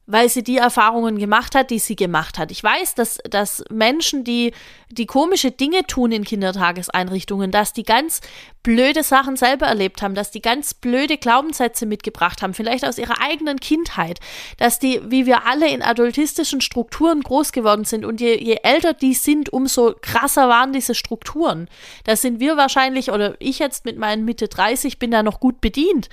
weil 0.07 0.29
sie 0.29 0.43
die 0.43 0.59
Erfahrungen 0.59 1.19
gemacht 1.19 1.55
hat, 1.55 1.71
die 1.71 1.79
sie 1.79 1.97
gemacht 1.97 2.39
hat. 2.39 2.51
Ich 2.51 2.63
weiß, 2.63 2.95
dass, 2.95 3.19
dass 3.29 3.65
Menschen, 3.71 4.23
die, 4.23 4.53
die 4.91 5.07
komische 5.07 5.51
Dinge 5.51 5.87
tun 5.87 6.13
in 6.13 6.25
Kindertageseinrichtungen, 6.25 7.51
dass 7.51 7.73
die 7.73 7.85
ganz 7.85 8.21
blöde 8.63 9.03
Sachen 9.03 9.37
selber 9.37 9.67
erlebt 9.67 10.03
haben, 10.03 10.15
dass 10.15 10.31
die 10.31 10.43
ganz 10.43 10.75
blöde 10.75 11.17
Glaubenssätze 11.17 11.87
mitgebracht 11.87 12.43
haben, 12.43 12.53
vielleicht 12.53 12.87
aus 12.87 12.99
ihrer 12.99 13.21
eigenen 13.23 13.61
Kindheit, 13.61 14.21
dass 14.59 14.79
die, 14.79 15.01
wie 15.11 15.25
wir 15.25 15.47
alle 15.47 15.69
in 15.69 15.83
adultistischen 15.83 16.61
Strukturen 16.61 17.23
groß 17.23 17.53
geworden 17.53 17.85
sind 17.85 18.05
und 18.05 18.21
je, 18.21 18.37
je 18.39 18.59
älter 18.63 18.93
die 18.93 19.15
sind, 19.15 19.53
umso 19.53 19.95
krasser 20.01 20.49
waren 20.49 20.73
diese 20.73 20.95
Strukturen. 20.95 21.69
Da 22.05 22.17
sind 22.17 22.41
wir 22.41 22.57
wahrscheinlich, 22.59 23.11
oder 23.11 23.37
ich 23.39 23.59
jetzt 23.59 23.87
mit 23.87 23.97
meinen 23.97 24.25
Mitte 24.25 24.49
30 24.49 24.99
bin 24.99 25.11
da 25.11 25.23
noch 25.23 25.41
gut 25.41 25.63
bedient. 25.63 26.09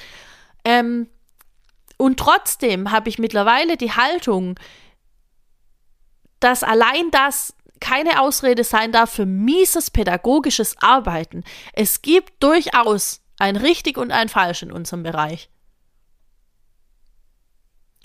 Ähm, 0.63 1.07
und 2.01 2.17
trotzdem 2.17 2.89
habe 2.89 3.09
ich 3.09 3.19
mittlerweile 3.19 3.77
die 3.77 3.91
Haltung, 3.91 4.59
dass 6.39 6.63
allein 6.63 7.11
das 7.11 7.53
keine 7.79 8.21
Ausrede 8.21 8.63
sein 8.63 8.91
darf 8.91 9.11
für 9.11 9.27
mieses 9.27 9.91
pädagogisches 9.91 10.75
Arbeiten. 10.81 11.43
Es 11.73 12.01
gibt 12.01 12.41
durchaus 12.41 13.21
ein 13.37 13.55
richtig 13.55 13.99
und 13.99 14.09
ein 14.09 14.29
falsch 14.29 14.63
in 14.63 14.71
unserem 14.71 15.03
Bereich. 15.03 15.51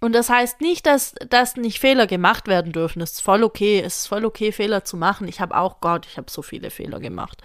Und 0.02 0.12
das 0.12 0.28
heißt 0.28 0.60
nicht, 0.60 0.84
dass, 0.84 1.14
dass 1.30 1.56
nicht 1.56 1.78
Fehler 1.78 2.06
gemacht 2.06 2.48
werden 2.48 2.72
dürfen. 2.72 3.00
Es 3.00 3.12
ist 3.12 3.22
voll 3.22 3.42
okay. 3.42 3.80
Es 3.80 4.00
ist 4.00 4.08
voll 4.08 4.26
okay, 4.26 4.52
Fehler 4.52 4.84
zu 4.84 4.98
machen. 4.98 5.26
Ich 5.26 5.40
habe 5.40 5.56
auch, 5.56 5.80
Gott, 5.80 6.04
ich 6.04 6.18
habe 6.18 6.30
so 6.30 6.42
viele 6.42 6.68
Fehler 6.70 7.00
gemacht. 7.00 7.42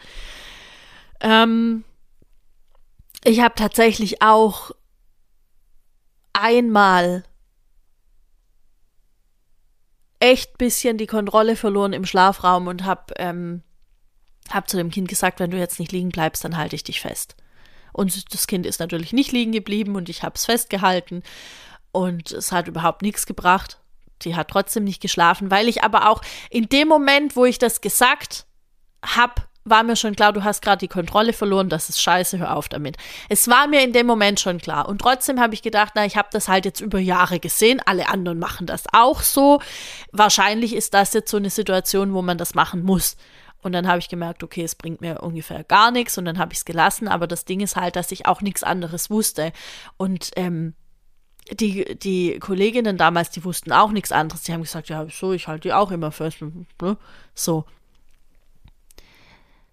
Ähm, 1.21 1.85
ich 3.23 3.39
habe 3.39 3.55
tatsächlich 3.55 4.21
auch 4.21 4.71
einmal 6.41 7.23
echt 10.19 10.57
bisschen 10.57 10.97
die 10.97 11.07
Kontrolle 11.07 11.55
verloren 11.55 11.93
im 11.93 12.05
Schlafraum 12.05 12.67
und 12.67 12.85
hab, 12.85 13.11
ähm, 13.17 13.63
hab 14.49 14.69
zu 14.69 14.77
dem 14.77 14.91
Kind 14.91 15.07
gesagt, 15.07 15.39
wenn 15.39 15.51
du 15.51 15.57
jetzt 15.57 15.79
nicht 15.79 15.91
liegen 15.91 16.09
bleibst, 16.09 16.43
dann 16.43 16.57
halte 16.57 16.75
ich 16.75 16.83
dich 16.83 17.01
fest. 17.01 17.35
Und 17.93 18.33
das 18.33 18.47
Kind 18.47 18.65
ist 18.65 18.79
natürlich 18.79 19.13
nicht 19.13 19.31
liegen 19.31 19.51
geblieben 19.51 19.95
und 19.95 20.09
ich 20.09 20.23
hab's 20.23 20.45
festgehalten 20.45 21.23
und 21.91 22.31
es 22.31 22.51
hat 22.51 22.67
überhaupt 22.67 23.01
nichts 23.01 23.25
gebracht. 23.25 23.79
Die 24.21 24.35
hat 24.35 24.49
trotzdem 24.49 24.83
nicht 24.83 25.01
geschlafen, 25.01 25.51
weil 25.51 25.67
ich 25.67 25.83
aber 25.83 26.09
auch 26.09 26.21
in 26.49 26.69
dem 26.69 26.87
Moment, 26.87 27.35
wo 27.35 27.45
ich 27.45 27.57
das 27.57 27.81
gesagt 27.81 28.45
hab, 29.03 29.49
war 29.63 29.83
mir 29.83 29.95
schon 29.95 30.15
klar, 30.15 30.33
du 30.33 30.43
hast 30.43 30.61
gerade 30.61 30.79
die 30.79 30.87
Kontrolle 30.87 31.33
verloren, 31.33 31.69
das 31.69 31.89
ist 31.89 32.01
scheiße, 32.01 32.39
hör 32.39 32.55
auf 32.55 32.67
damit. 32.67 32.97
Es 33.29 33.47
war 33.47 33.67
mir 33.67 33.83
in 33.83 33.93
dem 33.93 34.07
Moment 34.07 34.39
schon 34.39 34.59
klar. 34.59 34.89
Und 34.89 34.99
trotzdem 34.99 35.39
habe 35.39 35.53
ich 35.53 35.61
gedacht, 35.61 35.93
na, 35.95 36.05
ich 36.05 36.17
habe 36.17 36.29
das 36.31 36.47
halt 36.47 36.65
jetzt 36.65 36.81
über 36.81 36.99
Jahre 36.99 37.39
gesehen, 37.39 37.81
alle 37.85 38.09
anderen 38.09 38.39
machen 38.39 38.65
das 38.65 38.85
auch 38.91 39.21
so. 39.21 39.61
Wahrscheinlich 40.11 40.75
ist 40.75 40.93
das 40.93 41.13
jetzt 41.13 41.29
so 41.29 41.37
eine 41.37 41.49
Situation, 41.49 42.13
wo 42.13 42.21
man 42.21 42.37
das 42.37 42.55
machen 42.55 42.83
muss. 42.83 43.17
Und 43.61 43.73
dann 43.73 43.87
habe 43.87 43.99
ich 43.99 44.09
gemerkt, 44.09 44.43
okay, 44.43 44.63
es 44.63 44.73
bringt 44.73 45.01
mir 45.01 45.21
ungefähr 45.21 45.63
gar 45.63 45.91
nichts 45.91 46.17
und 46.17 46.25
dann 46.25 46.39
habe 46.39 46.53
ich 46.53 46.59
es 46.59 46.65
gelassen. 46.65 47.07
Aber 47.07 47.27
das 47.27 47.45
Ding 47.45 47.59
ist 47.59 47.75
halt, 47.75 47.95
dass 47.95 48.11
ich 48.11 48.25
auch 48.25 48.41
nichts 48.41 48.63
anderes 48.63 49.11
wusste. 49.11 49.51
Und 49.97 50.31
ähm, 50.35 50.73
die, 51.51 51.97
die 51.97 52.39
Kolleginnen 52.39 52.97
damals, 52.97 53.29
die 53.29 53.43
wussten 53.43 53.71
auch 53.71 53.91
nichts 53.91 54.11
anderes. 54.11 54.43
Die 54.43 54.53
haben 54.53 54.63
gesagt, 54.63 54.89
ja, 54.89 55.05
so, 55.09 55.33
ich 55.33 55.47
halte 55.47 55.69
die 55.69 55.73
auch 55.73 55.91
immer 55.91 56.11
fest. 56.11 56.41
Ne? 56.41 56.97
So. 57.35 57.65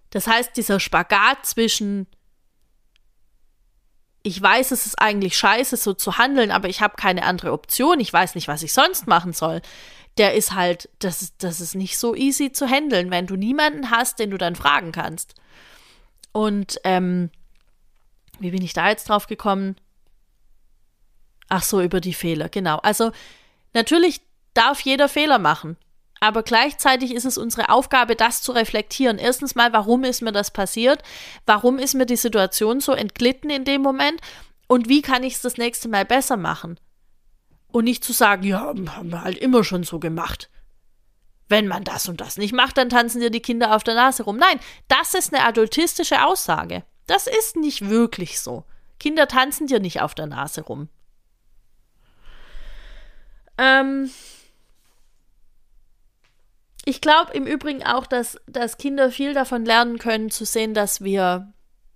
Das 0.09 0.27
heißt, 0.27 0.57
dieser 0.57 0.79
Spagat 0.79 1.45
zwischen 1.45 2.07
ich 4.21 4.41
weiß, 4.41 4.71
es 4.71 4.85
ist 4.85 4.99
eigentlich 4.99 5.37
scheiße, 5.37 5.77
so 5.77 5.93
zu 5.93 6.17
handeln, 6.17 6.51
aber 6.51 6.67
ich 6.67 6.81
habe 6.81 6.95
keine 6.97 7.23
andere 7.23 7.53
Option, 7.53 7.99
ich 7.99 8.11
weiß 8.11 8.35
nicht, 8.35 8.47
was 8.47 8.63
ich 8.63 8.73
sonst 8.73 9.07
machen 9.07 9.33
soll. 9.33 9.61
Der 10.17 10.33
ist 10.33 10.53
halt, 10.53 10.89
das, 10.99 11.33
das 11.37 11.61
ist 11.61 11.75
nicht 11.75 11.97
so 11.97 12.13
easy 12.15 12.51
zu 12.51 12.67
handeln, 12.67 13.11
wenn 13.11 13.27
du 13.27 13.35
niemanden 13.35 13.91
hast, 13.91 14.19
den 14.19 14.31
du 14.31 14.37
dann 14.37 14.55
fragen 14.55 14.91
kannst. 14.91 15.35
Und 16.33 16.79
ähm, 16.83 17.31
wie 18.39 18.51
bin 18.51 18.61
ich 18.61 18.73
da 18.73 18.89
jetzt 18.89 19.07
drauf 19.07 19.27
gekommen? 19.27 19.77
Ach 21.47 21.63
so, 21.63 21.81
über 21.81 22.01
die 22.01 22.13
Fehler, 22.13 22.49
genau. 22.49 22.77
Also 22.77 23.11
natürlich 23.73 24.21
darf 24.53 24.81
jeder 24.81 25.07
Fehler 25.07 25.39
machen. 25.39 25.77
Aber 26.19 26.43
gleichzeitig 26.43 27.13
ist 27.13 27.25
es 27.25 27.37
unsere 27.37 27.69
Aufgabe, 27.69 28.15
das 28.15 28.41
zu 28.41 28.51
reflektieren. 28.51 29.17
Erstens 29.17 29.55
mal, 29.55 29.71
warum 29.73 30.03
ist 30.03 30.21
mir 30.21 30.31
das 30.31 30.51
passiert? 30.51 31.03
Warum 31.45 31.79
ist 31.79 31.93
mir 31.93 32.05
die 32.05 32.15
Situation 32.15 32.81
so 32.81 32.91
entglitten 32.91 33.49
in 33.49 33.63
dem 33.63 33.81
Moment? 33.81 34.19
Und 34.67 34.89
wie 34.89 35.01
kann 35.01 35.23
ich 35.23 35.35
es 35.35 35.41
das 35.41 35.57
nächste 35.57 35.87
Mal 35.87 36.05
besser 36.05 36.37
machen? 36.37 36.79
Und 37.71 37.85
nicht 37.85 38.03
zu 38.03 38.13
sagen, 38.13 38.43
ja, 38.43 38.59
haben 38.61 39.11
wir 39.11 39.23
halt 39.23 39.37
immer 39.37 39.63
schon 39.63 39.83
so 39.83 39.99
gemacht. 39.99 40.49
Wenn 41.47 41.67
man 41.67 41.83
das 41.83 42.07
und 42.07 42.21
das 42.21 42.37
nicht 42.37 42.53
macht, 42.53 42.77
dann 42.77 42.89
tanzen 42.89 43.21
dir 43.21 43.31
die 43.31 43.41
Kinder 43.41 43.75
auf 43.75 43.83
der 43.83 43.95
Nase 43.95 44.23
rum. 44.23 44.37
Nein, 44.37 44.59
das 44.87 45.13
ist 45.13 45.33
eine 45.33 45.45
adultistische 45.45 46.25
Aussage. 46.25 46.83
Das 47.07 47.25
ist 47.25 47.55
nicht 47.55 47.89
wirklich 47.89 48.39
so. 48.39 48.65
Kinder 48.99 49.27
tanzen 49.27 49.65
dir 49.65 49.79
nicht 49.79 50.01
auf 50.01 50.13
der 50.13 50.27
Nase 50.27 50.61
rum. 50.61 50.89
Ähm, 53.57 54.11
ich 56.85 57.01
glaube 57.01 57.33
im 57.33 57.45
Übrigen 57.45 57.83
auch, 57.83 58.07
dass, 58.07 58.39
dass 58.47 58.77
Kinder 58.77 59.11
viel 59.11 59.33
davon 59.33 59.65
lernen 59.65 59.97
können, 59.99 60.31
zu 60.31 60.45
sehen, 60.45 60.73
dass 60.73 61.01
wir, 61.01 61.51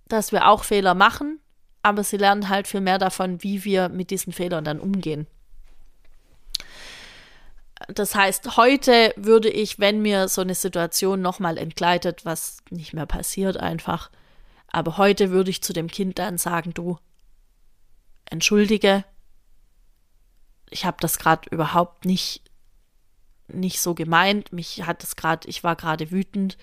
dass 0.08 0.32
wir 0.32 0.48
auch 0.48 0.64
Fehler 0.64 0.94
machen, 0.94 1.40
aber 1.82 2.04
sie 2.04 2.16
lernen 2.16 2.48
halt 2.48 2.68
viel 2.68 2.80
mehr 2.80 2.98
davon, 2.98 3.42
wie 3.42 3.64
wir 3.64 3.88
mit 3.88 4.10
diesen 4.10 4.32
Fehlern 4.32 4.64
dann 4.64 4.80
umgehen. 4.80 5.26
Das 7.88 8.14
heißt, 8.14 8.56
heute 8.56 9.12
würde 9.16 9.50
ich, 9.50 9.78
wenn 9.78 10.00
mir 10.00 10.28
so 10.28 10.40
eine 10.40 10.54
Situation 10.54 11.20
nochmal 11.20 11.58
entgleitet, 11.58 12.24
was 12.24 12.58
nicht 12.70 12.94
mehr 12.94 13.06
passiert 13.06 13.56
einfach, 13.58 14.10
aber 14.68 14.96
heute 14.96 15.30
würde 15.30 15.50
ich 15.50 15.62
zu 15.62 15.72
dem 15.72 15.88
Kind 15.88 16.18
dann 16.18 16.38
sagen, 16.38 16.72
du, 16.72 16.98
entschuldige, 18.24 19.04
ich 20.70 20.84
habe 20.84 20.96
das 21.00 21.18
gerade 21.18 21.48
überhaupt 21.50 22.04
nicht 22.04 22.42
nicht 23.48 23.80
so 23.80 23.94
gemeint. 23.94 24.52
Mich 24.52 24.82
hat 24.86 25.02
es 25.04 25.16
gerade, 25.16 25.48
ich 25.48 25.64
war 25.64 25.76
gerade 25.76 26.10
wütend 26.10 26.56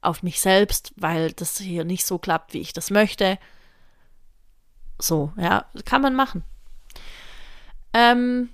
auf 0.00 0.22
mich 0.22 0.40
selbst, 0.40 0.92
weil 0.96 1.32
das 1.32 1.58
hier 1.58 1.84
nicht 1.84 2.06
so 2.06 2.18
klappt, 2.18 2.54
wie 2.54 2.60
ich 2.60 2.72
das 2.72 2.90
möchte. 2.90 3.38
So, 5.00 5.32
ja, 5.36 5.66
kann 5.84 6.02
man 6.02 6.14
machen. 6.14 6.44
Ähm, 7.92 8.50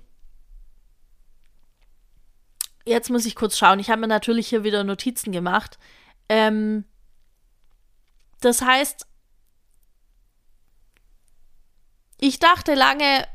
jetzt 2.84 3.10
muss 3.10 3.26
ich 3.26 3.34
kurz 3.34 3.58
schauen. 3.58 3.78
Ich 3.78 3.90
habe 3.90 4.00
mir 4.00 4.08
natürlich 4.08 4.48
hier 4.48 4.64
wieder 4.64 4.84
Notizen 4.84 5.32
gemacht. 5.32 5.78
Ähm, 6.28 6.84
das 8.40 8.62
heißt, 8.62 9.06
ich 12.20 12.38
dachte 12.38 12.74
lange, 12.74 13.26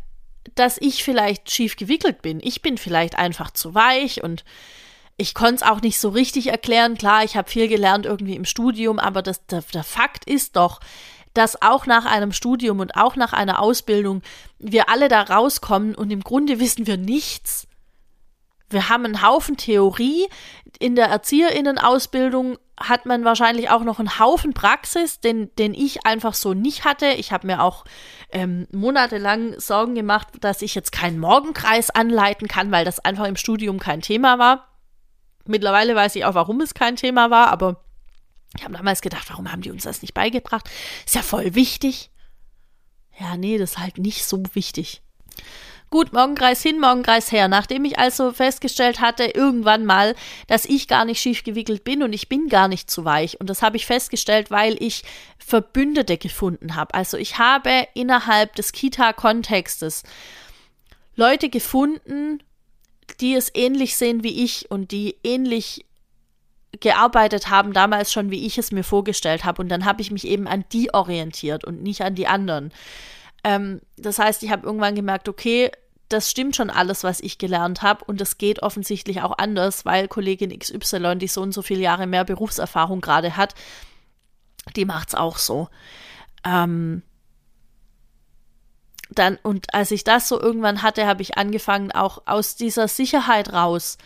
dass 0.56 0.78
ich 0.80 1.04
vielleicht 1.04 1.52
schief 1.52 1.76
gewickelt 1.76 2.22
bin. 2.22 2.40
Ich 2.42 2.62
bin 2.62 2.78
vielleicht 2.78 3.18
einfach 3.18 3.52
zu 3.52 3.74
weich 3.76 4.24
und 4.24 4.44
ich 5.18 5.34
konnte 5.34 5.56
es 5.56 5.64
auch 5.64 5.82
nicht 5.82 6.00
so 6.00 6.10
richtig 6.10 6.48
erklären. 6.48 6.98
Klar, 6.98 7.24
ich 7.24 7.36
habe 7.36 7.50
viel 7.50 7.68
gelernt 7.68 8.06
irgendwie 8.06 8.36
im 8.36 8.46
Studium, 8.46 9.00
aber 9.00 9.22
das, 9.22 9.46
der, 9.48 9.64
der 9.74 9.84
Fakt 9.84 10.26
ist 10.26 10.56
doch, 10.56 10.80
dass 11.34 11.62
auch 11.62 11.86
nach 11.86 12.06
einem 12.06 12.32
Studium 12.32 12.80
und 12.80 12.96
auch 12.96 13.16
nach 13.16 13.34
einer 13.34 13.62
Ausbildung 13.62 14.22
wir 14.58 14.90
alle 14.90 15.10
da 15.10 15.22
rauskommen 15.22 15.96
und 15.96 16.12
im 16.12 16.22
Grunde 16.22 16.60
wissen 16.60 16.88
wir 16.88 16.98
nichts. 16.98 17.68
Wir 18.70 18.90
haben 18.90 19.06
einen 19.06 19.22
Haufen 19.22 19.58
Theorie. 19.58 20.28
In 20.80 20.96
der 20.96 21.08
Erzieherinnenausbildung 21.08 22.58
hat 22.80 23.06
man 23.06 23.26
wahrscheinlich 23.26 23.70
auch 23.70 23.84
noch 23.84 24.00
einen 24.00 24.20
Haufen 24.20 24.54
Praxis, 24.54 25.20
den, 25.20 25.54
den 25.56 25.74
ich 25.74 26.06
einfach 26.06 26.34
so 26.34 26.54
nicht 26.54 26.86
hatte. 26.86 27.08
Ich 27.08 27.32
habe 27.32 27.48
mir 27.48 27.62
auch 27.62 27.84
ähm, 28.32 28.68
monatelang 28.72 29.60
Sorgen 29.60 29.96
gemacht, 29.96 30.28
dass 30.42 30.62
ich 30.62 30.76
jetzt 30.76 30.92
keinen 30.92 31.20
Morgenkreis 31.20 31.90
anleiten 31.90 32.48
kann, 32.48 32.72
weil 32.72 32.86
das 32.86 33.00
einfach 33.00 33.26
im 33.26 33.36
Studium 33.36 33.80
kein 33.80 34.02
Thema 34.02 34.40
war. 34.40 34.70
Mittlerweile 35.46 35.96
weiß 35.96 36.16
ich 36.16 36.26
auch, 36.26 36.36
warum 36.36 36.62
es 36.62 36.74
kein 36.74 36.96
Thema 36.96 37.30
war, 37.30 37.48
aber 37.48 37.84
ich 38.56 38.64
habe 38.64 38.74
damals 38.76 39.02
gedacht, 39.02 39.30
warum 39.30 39.52
haben 39.52 39.62
die 39.62 39.72
uns 39.72 39.84
das 39.84 40.02
nicht 40.02 40.14
beigebracht? 40.14 40.70
Ist 41.06 41.16
ja 41.16 41.22
voll 41.22 41.56
wichtig. 41.56 42.12
Ja, 43.20 43.36
nee, 43.36 43.58
das 43.58 43.72
ist 43.72 43.78
halt 43.80 43.98
nicht 43.98 44.26
so 44.26 44.44
wichtig. 44.54 45.02
Gut, 45.92 46.14
Morgenkreis 46.14 46.62
hin, 46.62 46.80
Morgenkreis 46.80 47.32
her. 47.32 47.48
Nachdem 47.48 47.84
ich 47.84 47.98
also 47.98 48.32
festgestellt 48.32 49.00
hatte, 49.00 49.24
irgendwann 49.24 49.86
mal, 49.86 50.16
dass 50.48 50.66
ich 50.66 50.88
gar 50.88 51.04
nicht 51.04 51.20
schief 51.20 51.44
gewickelt 51.44 51.84
bin 51.84 52.04
und 52.04 52.14
ich 52.14 52.30
bin 52.30 52.48
gar 52.48 52.68
nicht 52.68 52.92
zu 52.92 53.06
weich. 53.06 53.40
Und 53.40 53.50
das 53.50 53.64
habe 53.64 53.78
ich 53.78 53.88
festgestellt, 53.88 54.52
weil 54.52 54.82
ich 54.82 55.04
Verbündete 55.40 56.20
gefunden 56.20 56.76
habe. 56.76 56.94
Also 56.94 57.18
ich 57.18 57.40
habe 57.40 57.88
innerhalb 57.96 58.56
des 58.56 58.72
Kita-Kontextes 58.72 60.04
Leute 61.16 61.50
gefunden, 61.50 62.44
die 63.20 63.34
es 63.34 63.52
ähnlich 63.56 63.98
sehen 63.98 64.24
wie 64.24 64.44
ich 64.44 64.70
und 64.70 64.92
die 64.92 65.16
ähnlich 65.24 65.86
gearbeitet 66.80 67.50
haben, 67.50 67.74
damals 67.74 68.14
schon, 68.14 68.30
wie 68.30 68.46
ich 68.46 68.60
es 68.60 68.72
mir 68.72 68.84
vorgestellt 68.84 69.44
habe. 69.44 69.62
Und 69.62 69.70
dann 69.70 69.86
habe 69.86 70.04
ich 70.04 70.12
mich 70.12 70.28
eben 70.28 70.48
an 70.48 70.66
die 70.72 70.94
orientiert 70.94 71.66
und 71.66 71.82
nicht 71.82 72.02
an 72.02 72.14
die 72.14 72.28
anderen. 72.28 72.72
Ähm, 73.44 73.82
das 73.98 74.20
heißt, 74.20 74.44
ich 74.44 74.52
habe 74.52 74.66
irgendwann 74.66 74.96
gemerkt, 74.96 75.30
okay, 75.30 75.72
das 76.10 76.30
stimmt 76.30 76.56
schon 76.56 76.72
alles, 76.72 77.04
was 77.04 77.20
ich 77.20 77.38
gelernt 77.38 77.84
habe 77.84 78.04
und 78.06 78.20
das 78.20 78.38
geht 78.38 78.64
offensichtlich 78.64 79.22
auch 79.22 79.38
anders, 79.38 79.86
weil 79.86 80.08
Kollegin 80.08 80.58
XY, 80.58 81.18
die 81.18 81.28
so 81.28 81.42
und 81.42 81.54
so 81.54 81.62
viele 81.62 81.82
Jahre 81.82 82.08
mehr 82.08 82.26
Berufserfahrung 82.26 83.00
gerade 83.00 83.38
hat, 83.38 83.54
die 84.76 84.86
macht 84.86 85.10
es 85.10 85.16
auch 85.16 85.38
so. 85.38 85.70
Ähm, 86.44 87.04
dann, 89.12 89.38
und 89.42 89.74
als 89.74 89.92
ich 89.92 90.04
das 90.04 90.28
so 90.28 90.40
irgendwann 90.40 90.82
hatte, 90.82 91.06
habe 91.06 91.22
ich 91.22 91.38
angefangen, 91.38 91.92
auch 91.92 92.24
aus 92.26 92.56
dieser 92.56 92.88
Sicherheit 92.88 93.54
raus 93.54 93.98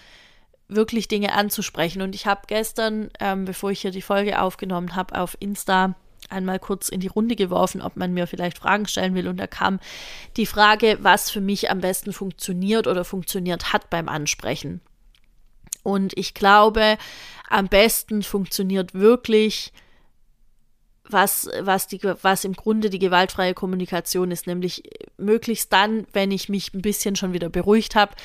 wirklich 0.68 1.08
Dinge 1.08 1.34
anzusprechen. 1.34 2.02
Und 2.02 2.16
ich 2.16 2.26
habe 2.26 2.42
gestern, 2.48 3.10
ähm, 3.20 3.46
bevor 3.46 3.72
ich 3.72 3.82
hier 3.82 3.92
die 3.92 4.02
Folge 4.02 4.42
aufgenommen 4.42 4.96
habe, 4.96 5.20
auf 5.20 5.36
Insta 5.40 5.96
einmal 6.34 6.60
kurz 6.60 6.90
in 6.90 7.00
die 7.00 7.08
Runde 7.08 7.36
geworfen, 7.36 7.82
ob 7.82 7.96
man 7.96 8.14
mir 8.14 8.28
vielleicht 8.28 8.58
Fragen 8.58 8.88
stellen 8.88 9.16
will. 9.16 9.28
Und 9.28 9.38
da 9.38 9.48
kam 9.48 9.80
die 10.36 10.46
Frage, 10.46 10.98
was 11.02 11.30
für 11.30 11.42
mich 11.42 11.70
am 11.72 11.80
besten 11.80 12.12
funktioniert 12.12 12.88
oder 12.88 13.06
funktioniert 13.06 13.72
hat 13.72 13.90
beim 13.90 14.10
Ansprechen. 14.10 14.82
Und 15.84 16.18
ich 16.18 16.34
glaube, 16.34 16.98
am 17.50 17.68
besten 17.68 18.24
funktioniert 18.24 18.94
wirklich 18.94 19.74
was, 21.10 21.50
was, 21.60 21.88
die, 21.88 22.00
was 22.22 22.46
im 22.46 22.54
Grunde 22.54 22.90
die 22.90 23.00
gewaltfreie 23.00 23.54
Kommunikation 23.54 24.32
ist, 24.32 24.48
nämlich 24.48 24.84
möglichst 25.18 25.72
dann, 25.74 26.08
wenn 26.14 26.32
ich 26.32 26.50
mich 26.50 26.74
ein 26.74 26.82
bisschen 26.82 27.16
schon 27.16 27.34
wieder 27.34 27.50
beruhigt 27.50 27.96
habe, 27.96 28.16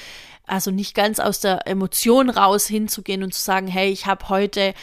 also 0.47 0.71
nicht 0.71 0.95
ganz 0.95 1.21
aus 1.21 1.41
der 1.41 1.67
Emotion 1.67 2.31
raus 2.31 2.67
hinzugehen 2.67 3.23
und 3.23 3.35
zu 3.35 3.41
sagen, 3.41 3.67
hey, 3.67 3.91
ich 3.91 4.07
habe 4.07 4.29
heute 4.29 4.75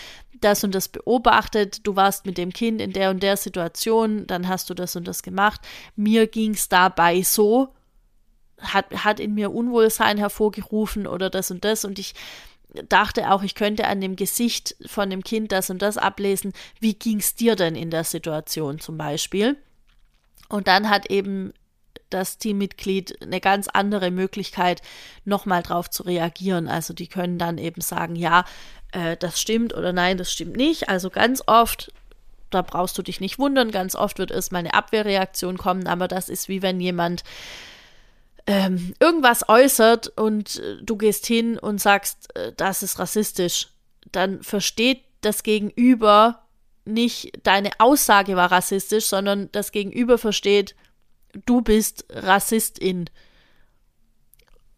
das 0.41 0.63
und 0.63 0.75
das 0.75 0.87
beobachtet, 0.87 1.85
du 1.85 1.95
warst 1.95 2.25
mit 2.25 2.37
dem 2.37 2.51
Kind 2.53 2.81
in 2.81 2.93
der 2.93 3.09
und 3.09 3.23
der 3.23 3.37
Situation, 3.37 4.27
dann 4.27 4.47
hast 4.47 4.69
du 4.69 4.73
das 4.73 4.95
und 4.95 5.07
das 5.07 5.23
gemacht. 5.23 5.61
Mir 5.95 6.27
ging 6.27 6.53
es 6.53 6.69
dabei 6.69 7.21
so, 7.21 7.73
hat, 8.59 9.03
hat 9.03 9.19
in 9.19 9.33
mir 9.33 9.51
Unwohlsein 9.51 10.17
hervorgerufen 10.17 11.07
oder 11.07 11.29
das 11.29 11.51
und 11.51 11.65
das 11.65 11.85
und 11.85 11.99
ich 11.99 12.13
dachte 12.89 13.31
auch, 13.31 13.43
ich 13.43 13.55
könnte 13.55 13.87
an 13.87 14.01
dem 14.01 14.15
Gesicht 14.15 14.75
von 14.85 15.09
dem 15.09 15.23
Kind 15.23 15.51
das 15.51 15.69
und 15.69 15.81
das 15.81 15.97
ablesen. 15.97 16.53
Wie 16.79 16.93
ging 16.93 17.19
es 17.19 17.35
dir 17.35 17.55
denn 17.55 17.75
in 17.75 17.89
der 17.89 18.03
Situation 18.03 18.79
zum 18.79 18.97
Beispiel? 18.97 19.57
Und 20.49 20.67
dann 20.67 20.89
hat 20.89 21.09
eben 21.09 21.53
das 22.09 22.37
Teammitglied 22.37 23.21
eine 23.21 23.41
ganz 23.41 23.67
andere 23.67 24.11
Möglichkeit, 24.11 24.81
nochmal 25.23 25.63
drauf 25.63 25.89
zu 25.89 26.03
reagieren. 26.03 26.67
Also 26.67 26.93
die 26.93 27.07
können 27.07 27.37
dann 27.37 27.57
eben 27.57 27.81
sagen, 27.81 28.15
ja, 28.15 28.45
äh, 28.91 29.17
das 29.17 29.39
stimmt 29.39 29.73
oder 29.73 29.93
nein, 29.93 30.17
das 30.17 30.31
stimmt 30.31 30.55
nicht. 30.55 30.89
Also 30.89 31.09
ganz 31.09 31.43
oft, 31.47 31.91
da 32.49 32.61
brauchst 32.61 32.97
du 32.97 33.01
dich 33.01 33.19
nicht 33.19 33.39
wundern, 33.39 33.71
ganz 33.71 33.95
oft 33.95 34.19
wird 34.19 34.31
erstmal 34.31 34.59
eine 34.59 34.73
Abwehrreaktion 34.73 35.57
kommen, 35.57 35.87
aber 35.87 36.07
das 36.07 36.29
ist 36.29 36.49
wie 36.49 36.61
wenn 36.61 36.79
jemand 36.79 37.23
ähm, 38.47 38.93
irgendwas 38.99 39.49
äußert 39.49 40.09
und 40.17 40.57
äh, 40.57 40.77
du 40.81 40.97
gehst 40.97 41.25
hin 41.25 41.57
und 41.57 41.81
sagst, 41.81 42.35
äh, 42.35 42.53
das 42.55 42.83
ist 42.83 42.99
rassistisch, 42.99 43.69
dann 44.11 44.43
versteht 44.43 45.03
das 45.21 45.43
Gegenüber 45.43 46.43
nicht, 46.85 47.31
deine 47.43 47.71
Aussage 47.79 48.35
war 48.35 48.51
rassistisch, 48.51 49.05
sondern 49.05 49.51
das 49.51 49.71
Gegenüber 49.71 50.19
versteht, 50.19 50.75
du 51.45 51.61
bist 51.61 52.05
Rassistin. 52.09 53.09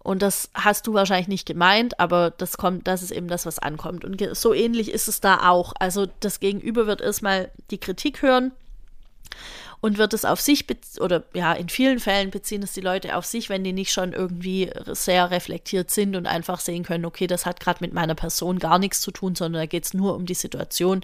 Und 0.07 0.21
das 0.21 0.51
hast 0.53 0.87
du 0.87 0.93
wahrscheinlich 0.93 1.27
nicht 1.27 1.45
gemeint, 1.45 1.99
aber 1.99 2.31
das 2.31 2.55
kommt, 2.57 2.87
das 2.87 3.03
ist 3.03 3.11
eben 3.11 3.27
das, 3.27 3.45
was 3.45 3.59
ankommt. 3.59 4.05
Und 4.05 4.23
so 4.37 4.53
ähnlich 4.53 4.89
ist 4.89 5.09
es 5.09 5.19
da 5.19 5.49
auch. 5.49 5.73
Also 5.79 6.07
das 6.21 6.39
Gegenüber 6.39 6.87
wird 6.87 7.01
erstmal 7.01 7.51
die 7.71 7.77
Kritik 7.77 8.21
hören 8.21 8.53
und 9.81 9.97
wird 9.97 10.13
es 10.13 10.23
auf 10.23 10.39
sich 10.39 10.65
oder 11.01 11.25
ja, 11.33 11.51
in 11.51 11.67
vielen 11.67 11.99
Fällen 11.99 12.31
beziehen 12.31 12.63
es 12.63 12.71
die 12.71 12.79
Leute 12.79 13.17
auf 13.17 13.25
sich, 13.25 13.49
wenn 13.49 13.65
die 13.65 13.73
nicht 13.73 13.91
schon 13.91 14.13
irgendwie 14.13 14.71
sehr 14.93 15.29
reflektiert 15.29 15.91
sind 15.91 16.15
und 16.15 16.25
einfach 16.25 16.61
sehen 16.61 16.85
können, 16.85 17.03
okay, 17.03 17.27
das 17.27 17.45
hat 17.45 17.59
gerade 17.59 17.79
mit 17.81 17.91
meiner 17.91 18.15
Person 18.15 18.59
gar 18.59 18.79
nichts 18.79 19.01
zu 19.01 19.11
tun, 19.11 19.35
sondern 19.35 19.63
da 19.63 19.65
geht 19.65 19.83
es 19.83 19.93
nur 19.93 20.15
um 20.15 20.25
die 20.25 20.35
Situation. 20.35 21.01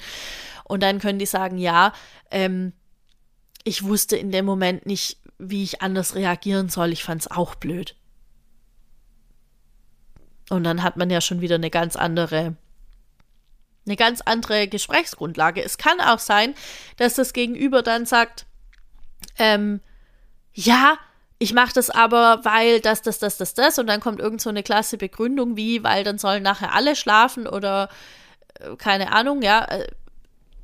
Und 0.63 0.81
dann 0.81 0.99
können 0.99 1.19
die 1.19 1.25
sagen, 1.25 1.57
ja, 1.57 1.91
ähm, 2.31 2.71
ich 3.65 3.83
wusste 3.83 4.15
in 4.15 4.31
dem 4.31 4.45
Moment 4.45 4.85
nicht, 4.85 5.17
wie 5.39 5.63
ich 5.63 5.81
anders 5.81 6.15
reagieren 6.15 6.69
soll. 6.69 6.93
Ich 6.93 7.03
fand 7.03 7.19
es 7.19 7.29
auch 7.29 7.55
blöd. 7.55 7.97
Und 10.53 10.63
dann 10.63 10.83
hat 10.83 10.97
man 10.97 11.09
ja 11.09 11.19
schon 11.19 11.41
wieder 11.41 11.55
eine 11.55 11.69
ganz 11.69 11.95
andere 11.95 12.55
eine 13.85 13.95
ganz 13.97 14.21
andere 14.21 14.67
Gesprächsgrundlage. 14.67 15.61
Es 15.61 15.77
kann 15.77 15.99
auch 15.99 16.19
sein, 16.19 16.53
dass 16.97 17.15
das 17.15 17.33
Gegenüber 17.33 17.81
dann 17.81 18.05
sagt, 18.05 18.45
ähm, 19.37 19.81
ja, 20.53 20.97
ich 21.37 21.53
mache 21.53 21.73
das 21.73 21.89
aber, 21.89 22.39
weil 22.43 22.79
das, 22.79 23.01
das, 23.01 23.19
das, 23.19 23.37
das, 23.37 23.53
das 23.53 23.79
und 23.79 23.87
dann 23.87 23.99
kommt 23.99 24.21
irgend 24.21 24.39
so 24.39 24.49
eine 24.49 24.63
klasse 24.63 24.97
Begründung 24.97 25.57
wie, 25.57 25.83
weil 25.83 26.05
dann 26.05 26.17
sollen 26.17 26.43
nachher 26.43 26.73
alle 26.73 26.95
schlafen 26.95 27.47
oder 27.47 27.89
äh, 28.59 28.75
keine 28.77 29.11
Ahnung, 29.11 29.41
ja, 29.41 29.65
äh, 29.65 29.87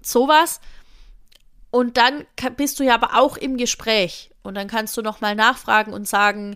sowas. 0.02 0.62
Und 1.72 1.98
dann 1.98 2.26
bist 2.56 2.80
du 2.80 2.84
ja 2.84 2.96
aber 2.96 3.20
auch 3.20 3.36
im 3.36 3.58
Gespräch 3.58 4.32
und 4.44 4.56
dann 4.56 4.68
kannst 4.68 4.96
du 4.96 5.02
nochmal 5.02 5.36
nachfragen 5.36 5.92
und 5.92 6.08
sagen, 6.08 6.56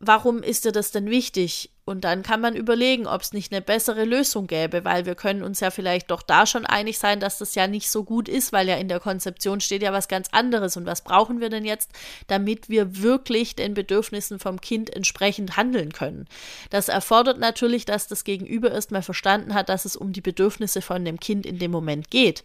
warum 0.00 0.42
ist 0.42 0.64
dir 0.64 0.72
das 0.72 0.90
denn 0.90 1.10
wichtig? 1.10 1.70
Und 1.88 2.02
dann 2.02 2.22
kann 2.22 2.42
man 2.42 2.54
überlegen, 2.54 3.06
ob 3.06 3.22
es 3.22 3.32
nicht 3.32 3.50
eine 3.50 3.62
bessere 3.62 4.04
Lösung 4.04 4.46
gäbe, 4.46 4.84
weil 4.84 5.06
wir 5.06 5.14
können 5.14 5.42
uns 5.42 5.60
ja 5.60 5.70
vielleicht 5.70 6.10
doch 6.10 6.20
da 6.20 6.44
schon 6.44 6.66
einig 6.66 6.98
sein, 6.98 7.18
dass 7.18 7.38
das 7.38 7.54
ja 7.54 7.66
nicht 7.66 7.90
so 7.90 8.04
gut 8.04 8.28
ist, 8.28 8.52
weil 8.52 8.68
ja 8.68 8.76
in 8.76 8.88
der 8.88 9.00
Konzeption 9.00 9.62
steht 9.62 9.82
ja 9.82 9.90
was 9.90 10.06
ganz 10.06 10.28
anderes. 10.30 10.76
Und 10.76 10.84
was 10.84 11.00
brauchen 11.00 11.40
wir 11.40 11.48
denn 11.48 11.64
jetzt, 11.64 11.90
damit 12.26 12.68
wir 12.68 13.00
wirklich 13.02 13.56
den 13.56 13.72
Bedürfnissen 13.72 14.38
vom 14.38 14.60
Kind 14.60 14.94
entsprechend 14.94 15.56
handeln 15.56 15.92
können? 15.92 16.26
Das 16.68 16.90
erfordert 16.90 17.38
natürlich, 17.38 17.86
dass 17.86 18.06
das 18.06 18.24
Gegenüber 18.24 18.70
erstmal 18.70 19.02
verstanden 19.02 19.54
hat, 19.54 19.70
dass 19.70 19.86
es 19.86 19.96
um 19.96 20.12
die 20.12 20.20
Bedürfnisse 20.20 20.82
von 20.82 21.06
dem 21.06 21.18
Kind 21.18 21.46
in 21.46 21.58
dem 21.58 21.70
Moment 21.70 22.10
geht. 22.10 22.44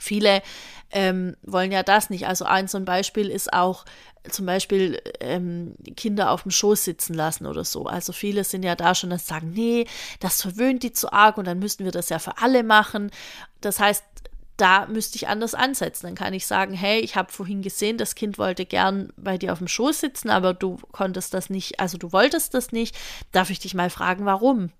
Viele 0.00 0.42
ähm, 0.90 1.36
wollen 1.42 1.72
ja 1.72 1.82
das 1.82 2.10
nicht. 2.10 2.26
Also 2.26 2.44
ein 2.44 2.68
so 2.68 2.78
ein 2.78 2.84
Beispiel 2.84 3.28
ist 3.28 3.52
auch 3.52 3.84
zum 4.28 4.46
Beispiel 4.46 5.00
ähm, 5.20 5.74
Kinder 5.96 6.30
auf 6.30 6.42
dem 6.42 6.50
Schoß 6.50 6.84
sitzen 6.84 7.14
lassen 7.14 7.46
oder 7.46 7.64
so. 7.64 7.86
Also 7.86 8.12
viele 8.12 8.44
sind 8.44 8.62
ja 8.62 8.74
da 8.74 8.94
schon, 8.94 9.10
dass 9.10 9.26
sagen, 9.26 9.52
nee, 9.54 9.86
das 10.20 10.42
verwöhnt 10.42 10.82
die 10.82 10.92
zu 10.92 11.12
arg 11.12 11.38
und 11.38 11.46
dann 11.46 11.58
müssten 11.58 11.84
wir 11.84 11.92
das 11.92 12.08
ja 12.08 12.18
für 12.18 12.38
alle 12.38 12.62
machen. 12.62 13.10
Das 13.60 13.80
heißt, 13.80 14.04
da 14.56 14.86
müsste 14.86 15.16
ich 15.16 15.28
anders 15.28 15.54
ansetzen. 15.54 16.06
Dann 16.06 16.14
kann 16.14 16.34
ich 16.34 16.46
sagen, 16.46 16.74
hey, 16.74 17.00
ich 17.00 17.16
habe 17.16 17.32
vorhin 17.32 17.62
gesehen, 17.62 17.96
das 17.96 18.14
Kind 18.14 18.38
wollte 18.38 18.66
gern 18.66 19.12
bei 19.16 19.38
dir 19.38 19.52
auf 19.52 19.58
dem 19.58 19.68
Schoß 19.68 20.00
sitzen, 20.00 20.30
aber 20.30 20.52
du 20.52 20.78
konntest 20.92 21.32
das 21.32 21.48
nicht, 21.48 21.80
also 21.80 21.96
du 21.96 22.12
wolltest 22.12 22.54
das 22.54 22.72
nicht. 22.72 22.96
Darf 23.32 23.50
ich 23.50 23.60
dich 23.60 23.74
mal 23.74 23.88
fragen, 23.88 24.26
warum? 24.26 24.70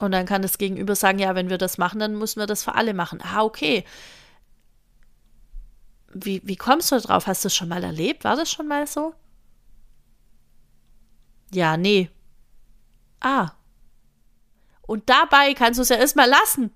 Und 0.00 0.12
dann 0.12 0.24
kann 0.26 0.40
das 0.42 0.56
Gegenüber 0.58 0.96
sagen, 0.96 1.18
ja, 1.18 1.34
wenn 1.34 1.50
wir 1.50 1.58
das 1.58 1.76
machen, 1.76 2.00
dann 2.00 2.16
müssen 2.16 2.40
wir 2.40 2.46
das 2.46 2.64
für 2.64 2.74
alle 2.74 2.94
machen. 2.94 3.20
Ah, 3.22 3.42
okay. 3.42 3.84
Wie, 6.12 6.40
wie 6.42 6.56
kommst 6.56 6.90
du 6.90 6.98
drauf? 6.98 7.26
Hast 7.26 7.44
du 7.44 7.48
es 7.48 7.54
schon 7.54 7.68
mal 7.68 7.84
erlebt? 7.84 8.24
War 8.24 8.34
das 8.34 8.50
schon 8.50 8.66
mal 8.66 8.86
so? 8.86 9.14
Ja, 11.52 11.76
nee. 11.76 12.10
Ah. 13.20 13.50
Und 14.80 15.08
dabei 15.10 15.52
kannst 15.52 15.78
du 15.78 15.82
es 15.82 15.90
ja 15.90 15.96
erstmal 15.96 16.28
lassen. 16.28 16.72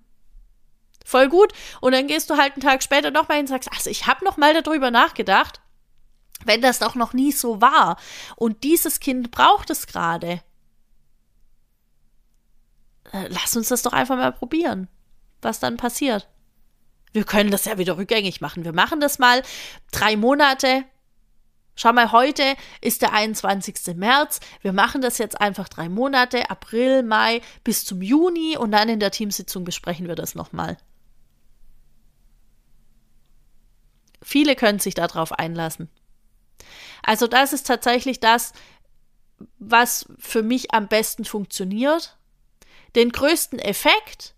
Voll 1.04 1.30
gut. 1.30 1.52
Und 1.80 1.92
dann 1.92 2.06
gehst 2.06 2.28
du 2.28 2.36
halt 2.36 2.52
einen 2.52 2.62
Tag 2.62 2.82
später 2.82 3.10
nochmal 3.10 3.38
hin 3.38 3.44
und 3.44 3.48
sagst, 3.48 3.70
also 3.72 3.88
ich 3.88 4.06
habe 4.06 4.24
nochmal 4.24 4.60
darüber 4.60 4.90
nachgedacht, 4.90 5.62
wenn 6.44 6.60
das 6.60 6.78
doch 6.78 6.94
noch 6.94 7.14
nie 7.14 7.32
so 7.32 7.62
war. 7.62 7.96
Und 8.36 8.64
dieses 8.64 9.00
Kind 9.00 9.30
braucht 9.30 9.70
es 9.70 9.86
gerade. 9.86 10.42
Äh, 13.12 13.28
lass 13.28 13.56
uns 13.56 13.68
das 13.68 13.82
doch 13.82 13.92
einfach 13.92 14.16
mal 14.16 14.32
probieren, 14.32 14.88
was 15.42 15.60
dann 15.60 15.76
passiert. 15.76 16.28
Wir 17.12 17.24
können 17.24 17.50
das 17.50 17.64
ja 17.64 17.78
wieder 17.78 17.96
rückgängig 17.96 18.40
machen. 18.40 18.64
Wir 18.64 18.72
machen 18.72 19.00
das 19.00 19.18
mal 19.18 19.42
drei 19.92 20.16
Monate. 20.16 20.84
Schau 21.76 21.92
mal, 21.92 22.12
heute 22.12 22.56
ist 22.80 23.02
der 23.02 23.12
21. 23.12 23.96
März. 23.96 24.40
Wir 24.62 24.72
machen 24.72 25.00
das 25.00 25.18
jetzt 25.18 25.40
einfach 25.40 25.68
drei 25.68 25.88
Monate, 25.88 26.50
April, 26.50 27.02
Mai 27.02 27.40
bis 27.62 27.84
zum 27.84 28.02
Juni 28.02 28.56
und 28.56 28.72
dann 28.72 28.88
in 28.88 29.00
der 29.00 29.10
Teamsitzung 29.10 29.64
besprechen 29.64 30.08
wir 30.08 30.16
das 30.16 30.34
nochmal. 30.34 30.76
Viele 34.22 34.56
können 34.56 34.78
sich 34.78 34.94
darauf 34.94 35.32
einlassen. 35.32 35.88
Also 37.02 37.26
das 37.26 37.52
ist 37.52 37.66
tatsächlich 37.66 38.18
das, 38.18 38.52
was 39.58 40.06
für 40.18 40.42
mich 40.42 40.72
am 40.72 40.88
besten 40.88 41.24
funktioniert 41.24 42.16
den 42.94 43.10
größten 43.10 43.58
Effekt 43.58 44.34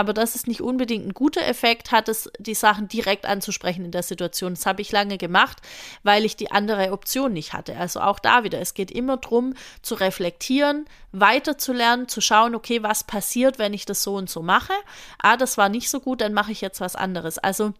aber 0.00 0.14
das 0.14 0.34
ist 0.34 0.46
nicht 0.46 0.62
unbedingt 0.62 1.06
ein 1.06 1.12
guter 1.14 1.46
Effekt, 1.46 1.92
hat 1.92 2.08
es, 2.08 2.30
die 2.38 2.54
Sachen 2.54 2.88
direkt 2.88 3.26
anzusprechen 3.26 3.84
in 3.84 3.90
der 3.90 4.02
Situation. 4.02 4.54
Das 4.54 4.64
habe 4.64 4.80
ich 4.80 4.92
lange 4.92 5.18
gemacht, 5.18 5.58
weil 6.02 6.24
ich 6.24 6.36
die 6.36 6.50
andere 6.50 6.92
Option 6.92 7.34
nicht 7.34 7.52
hatte. 7.52 7.76
Also 7.76 8.00
auch 8.00 8.18
da 8.18 8.44
wieder, 8.44 8.60
es 8.60 8.74
geht 8.74 8.90
immer 8.90 9.16
darum, 9.16 9.52
zu 9.82 9.96
reflektieren, 9.96 10.86
weiterzulernen, 11.12 12.08
zu 12.08 12.20
schauen, 12.20 12.54
okay, 12.54 12.82
was 12.82 13.04
passiert, 13.04 13.58
wenn 13.58 13.74
ich 13.74 13.84
das 13.84 14.02
so 14.02 14.14
und 14.14 14.30
so 14.30 14.42
mache. 14.42 14.72
Ah, 15.18 15.36
das 15.36 15.58
war 15.58 15.68
nicht 15.68 15.90
so 15.90 16.00
gut, 16.00 16.20
dann 16.20 16.32
mache 16.32 16.52
ich 16.52 16.60
jetzt 16.60 16.80
was 16.80 16.96
anderes. 16.96 17.38
Also, 17.38 17.74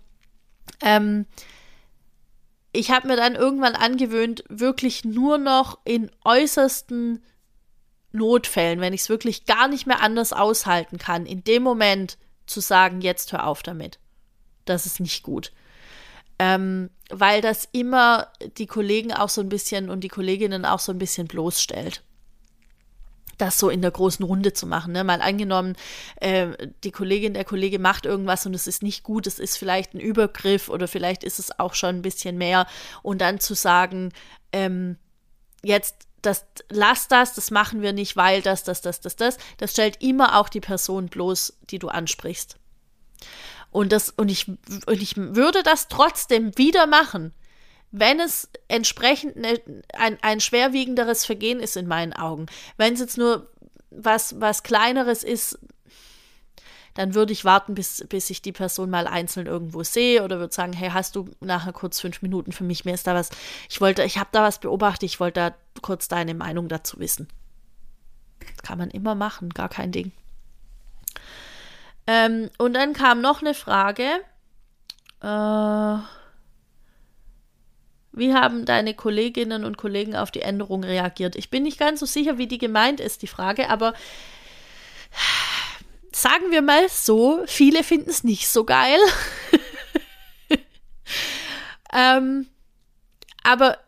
ähm, 0.82 1.24
ich 2.72 2.90
habe 2.90 3.08
mir 3.08 3.16
dann 3.16 3.34
irgendwann 3.34 3.74
angewöhnt, 3.74 4.44
wirklich 4.48 5.04
nur 5.04 5.38
noch 5.38 5.78
in 5.84 6.10
äußersten 6.24 7.22
Notfällen, 8.12 8.80
wenn 8.80 8.92
ich 8.92 9.02
es 9.02 9.08
wirklich 9.08 9.46
gar 9.46 9.68
nicht 9.68 9.86
mehr 9.86 10.02
anders 10.02 10.32
aushalten 10.32 10.98
kann, 10.98 11.26
in 11.26 11.44
dem 11.44 11.62
Moment 11.62 12.18
zu 12.46 12.60
sagen, 12.60 13.00
jetzt 13.00 13.32
hör 13.32 13.46
auf 13.46 13.62
damit. 13.62 13.98
Das 14.64 14.86
ist 14.86 15.00
nicht 15.00 15.22
gut. 15.22 15.52
Ähm, 16.38 16.90
weil 17.10 17.40
das 17.40 17.68
immer 17.72 18.28
die 18.56 18.66
Kollegen 18.66 19.12
auch 19.12 19.28
so 19.28 19.40
ein 19.40 19.48
bisschen 19.48 19.90
und 19.90 20.00
die 20.00 20.08
Kolleginnen 20.08 20.64
auch 20.64 20.78
so 20.78 20.92
ein 20.92 20.98
bisschen 20.98 21.26
bloßstellt. 21.26 22.02
Das 23.36 23.58
so 23.58 23.70
in 23.70 23.82
der 23.82 23.90
großen 23.90 24.24
Runde 24.24 24.52
zu 24.52 24.66
machen. 24.66 24.92
Ne? 24.92 25.04
Mal 25.04 25.22
angenommen, 25.22 25.76
äh, 26.16 26.48
die 26.84 26.90
Kollegin, 26.90 27.34
der 27.34 27.44
Kollege 27.44 27.78
macht 27.78 28.06
irgendwas 28.06 28.44
und 28.46 28.54
es 28.54 28.66
ist 28.66 28.82
nicht 28.82 29.02
gut, 29.02 29.26
es 29.26 29.38
ist 29.38 29.56
vielleicht 29.56 29.94
ein 29.94 30.00
Übergriff 30.00 30.68
oder 30.68 30.88
vielleicht 30.88 31.24
ist 31.24 31.38
es 31.38 31.58
auch 31.58 31.74
schon 31.74 31.96
ein 31.96 32.02
bisschen 32.02 32.36
mehr. 32.38 32.66
Und 33.02 33.20
dann 33.20 33.40
zu 33.40 33.54
sagen, 33.54 34.12
ähm, 34.52 34.96
jetzt 35.62 36.06
das, 36.22 36.46
lass 36.68 37.08
das, 37.08 37.34
das 37.34 37.50
machen 37.50 37.82
wir 37.82 37.92
nicht, 37.92 38.16
weil 38.16 38.42
das, 38.42 38.64
das, 38.64 38.80
das, 38.80 39.00
das, 39.00 39.16
das, 39.16 39.38
das 39.58 39.72
stellt 39.72 40.02
immer 40.02 40.38
auch 40.38 40.48
die 40.48 40.60
Person 40.60 41.06
bloß, 41.06 41.58
die 41.70 41.78
du 41.78 41.88
ansprichst. 41.88 42.56
Und 43.70 43.92
das, 43.92 44.10
und 44.10 44.30
ich, 44.30 44.48
und 44.48 45.02
ich 45.02 45.16
würde 45.16 45.62
das 45.62 45.88
trotzdem 45.88 46.56
wieder 46.58 46.86
machen, 46.86 47.32
wenn 47.92 48.20
es 48.20 48.48
entsprechend 48.68 49.36
ne, 49.36 49.60
ein, 49.94 50.18
ein 50.22 50.40
schwerwiegenderes 50.40 51.24
Vergehen 51.24 51.60
ist 51.60 51.76
in 51.76 51.86
meinen 51.86 52.12
Augen. 52.12 52.46
Wenn 52.76 52.94
es 52.94 53.00
jetzt 53.00 53.18
nur 53.18 53.50
was, 53.90 54.40
was 54.40 54.62
kleineres 54.62 55.24
ist, 55.24 55.58
dann 57.00 57.14
würde 57.14 57.32
ich 57.32 57.46
warten, 57.46 57.74
bis, 57.74 58.04
bis 58.10 58.28
ich 58.28 58.42
die 58.42 58.52
Person 58.52 58.90
mal 58.90 59.06
einzeln 59.06 59.46
irgendwo 59.46 59.82
sehe 59.82 60.22
oder 60.22 60.38
würde 60.38 60.52
sagen, 60.52 60.74
hey, 60.74 60.90
hast 60.90 61.16
du 61.16 61.30
nachher 61.40 61.72
kurz 61.72 61.98
fünf 61.98 62.20
Minuten 62.20 62.52
für 62.52 62.62
mich? 62.62 62.84
Mir 62.84 62.92
ist 62.92 63.06
da 63.06 63.14
was, 63.14 63.30
ich 63.70 63.80
wollte, 63.80 64.04
ich 64.04 64.18
habe 64.18 64.28
da 64.32 64.42
was 64.42 64.58
beobachtet, 64.58 65.04
ich 65.04 65.18
wollte 65.18 65.40
da 65.40 65.54
kurz 65.80 66.08
deine 66.08 66.34
Meinung 66.34 66.68
dazu 66.68 66.98
wissen. 66.98 67.26
Das 68.40 68.62
kann 68.62 68.76
man 68.76 68.90
immer 68.90 69.14
machen, 69.14 69.48
gar 69.48 69.70
kein 69.70 69.92
Ding. 69.92 70.12
Ähm, 72.06 72.50
und 72.58 72.74
dann 72.74 72.92
kam 72.92 73.22
noch 73.22 73.40
eine 73.40 73.54
Frage. 73.54 74.04
Äh, 75.22 75.98
wie 78.12 78.34
haben 78.34 78.66
deine 78.66 78.92
Kolleginnen 78.92 79.64
und 79.64 79.78
Kollegen 79.78 80.16
auf 80.16 80.30
die 80.30 80.42
Änderung 80.42 80.84
reagiert? 80.84 81.34
Ich 81.34 81.48
bin 81.48 81.62
nicht 81.62 81.78
ganz 81.78 82.00
so 82.00 82.04
sicher, 82.04 82.36
wie 82.36 82.46
die 82.46 82.58
gemeint 82.58 83.00
ist, 83.00 83.22
die 83.22 83.26
Frage, 83.26 83.70
aber 83.70 83.94
sagen 86.12 86.50
wir 86.50 86.62
mal 86.62 86.88
so, 86.88 87.42
viele 87.46 87.84
finden 87.84 88.10
es 88.10 88.24
nicht 88.24 88.48
so 88.48 88.64
geil. 88.64 88.98
ähm, 91.92 92.46
aber 93.42 93.78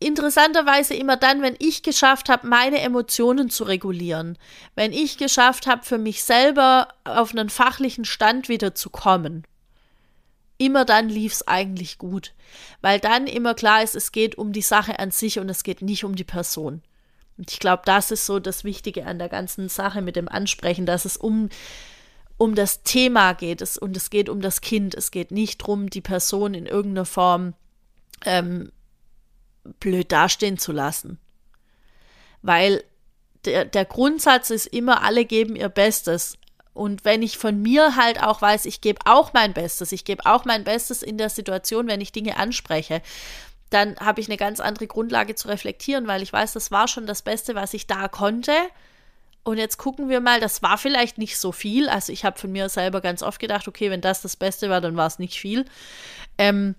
interessanterweise 0.00 0.94
immer 0.94 1.16
dann, 1.16 1.42
wenn 1.42 1.56
ich 1.58 1.82
geschafft 1.82 2.28
habe, 2.28 2.46
meine 2.46 2.80
Emotionen 2.80 3.50
zu 3.50 3.64
regulieren, 3.64 4.38
wenn 4.74 4.92
ich 4.92 5.18
geschafft 5.18 5.66
habe, 5.66 5.84
für 5.84 5.98
mich 5.98 6.24
selber 6.24 6.88
auf 7.04 7.32
einen 7.32 7.50
fachlichen 7.50 8.04
Stand 8.04 8.48
wieder 8.48 8.74
zu 8.74 8.88
kommen, 8.90 9.44
immer 10.56 10.84
dann 10.84 11.08
lief 11.08 11.32
es 11.32 11.48
eigentlich 11.48 11.98
gut, 11.98 12.32
weil 12.80 12.98
dann 12.98 13.26
immer 13.26 13.54
klar 13.54 13.82
ist, 13.82 13.94
es 13.94 14.10
geht 14.10 14.36
um 14.36 14.52
die 14.52 14.62
Sache 14.62 14.98
an 14.98 15.10
sich 15.10 15.38
und 15.38 15.48
es 15.48 15.62
geht 15.62 15.82
nicht 15.82 16.04
um 16.04 16.16
die 16.16 16.24
Person. 16.24 16.82
Und 17.40 17.50
ich 17.50 17.58
glaube, 17.58 17.84
das 17.86 18.10
ist 18.10 18.26
so 18.26 18.38
das 18.38 18.64
Wichtige 18.64 19.06
an 19.06 19.18
der 19.18 19.30
ganzen 19.30 19.70
Sache 19.70 20.02
mit 20.02 20.14
dem 20.14 20.28
Ansprechen, 20.28 20.84
dass 20.84 21.06
es 21.06 21.16
um, 21.16 21.48
um 22.36 22.54
das 22.54 22.82
Thema 22.82 23.32
geht 23.32 23.62
es, 23.62 23.78
und 23.78 23.96
es 23.96 24.10
geht 24.10 24.28
um 24.28 24.42
das 24.42 24.60
Kind. 24.60 24.94
Es 24.94 25.10
geht 25.10 25.30
nicht 25.30 25.62
darum, 25.62 25.88
die 25.88 26.02
Person 26.02 26.52
in 26.52 26.66
irgendeiner 26.66 27.06
Form 27.06 27.54
ähm, 28.26 28.70
blöd 29.80 30.12
dastehen 30.12 30.58
zu 30.58 30.70
lassen. 30.70 31.18
Weil 32.42 32.84
der, 33.46 33.64
der 33.64 33.86
Grundsatz 33.86 34.50
ist 34.50 34.66
immer, 34.66 35.02
alle 35.02 35.24
geben 35.24 35.56
ihr 35.56 35.70
Bestes. 35.70 36.36
Und 36.74 37.06
wenn 37.06 37.22
ich 37.22 37.38
von 37.38 37.62
mir 37.62 37.96
halt 37.96 38.22
auch 38.22 38.42
weiß, 38.42 38.66
ich 38.66 38.82
gebe 38.82 39.00
auch 39.06 39.32
mein 39.32 39.54
Bestes, 39.54 39.92
ich 39.92 40.04
gebe 40.04 40.26
auch 40.26 40.44
mein 40.44 40.64
Bestes 40.64 41.02
in 41.02 41.16
der 41.16 41.30
Situation, 41.30 41.86
wenn 41.86 42.02
ich 42.02 42.12
Dinge 42.12 42.36
anspreche, 42.36 43.00
dann 43.70 43.96
habe 43.98 44.20
ich 44.20 44.28
eine 44.28 44.36
ganz 44.36 44.60
andere 44.60 44.86
Grundlage 44.86 45.36
zu 45.36 45.48
reflektieren, 45.48 46.06
weil 46.06 46.22
ich 46.22 46.32
weiß, 46.32 46.52
das 46.52 46.70
war 46.70 46.88
schon 46.88 47.06
das 47.06 47.22
Beste, 47.22 47.54
was 47.54 47.72
ich 47.72 47.86
da 47.86 48.08
konnte. 48.08 48.52
Und 49.42 49.56
jetzt 49.56 49.78
gucken 49.78 50.08
wir 50.08 50.20
mal, 50.20 50.40
das 50.40 50.62
war 50.62 50.76
vielleicht 50.76 51.16
nicht 51.16 51.38
so 51.38 51.52
viel. 51.52 51.88
Also 51.88 52.12
ich 52.12 52.24
habe 52.24 52.38
von 52.38 52.52
mir 52.52 52.68
selber 52.68 53.00
ganz 53.00 53.22
oft 53.22 53.40
gedacht, 53.40 53.68
okay, 53.68 53.90
wenn 53.90 54.00
das 54.00 54.22
das 54.22 54.36
Beste 54.36 54.68
war, 54.68 54.80
dann 54.80 54.96
war 54.96 55.06
es 55.06 55.18
nicht 55.18 55.38
viel. 55.38 55.64
Ähm, 56.36 56.74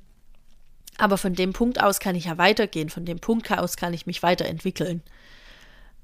aber 0.97 1.17
von 1.17 1.33
dem 1.33 1.53
Punkt 1.53 1.81
aus 1.81 1.99
kann 1.99 2.15
ich 2.15 2.25
ja 2.25 2.37
weitergehen. 2.37 2.89
Von 2.89 3.05
dem 3.05 3.19
Punkt 3.19 3.51
aus 3.51 3.77
kann 3.77 3.93
ich 3.93 4.05
mich 4.05 4.21
weiterentwickeln. 4.21 5.01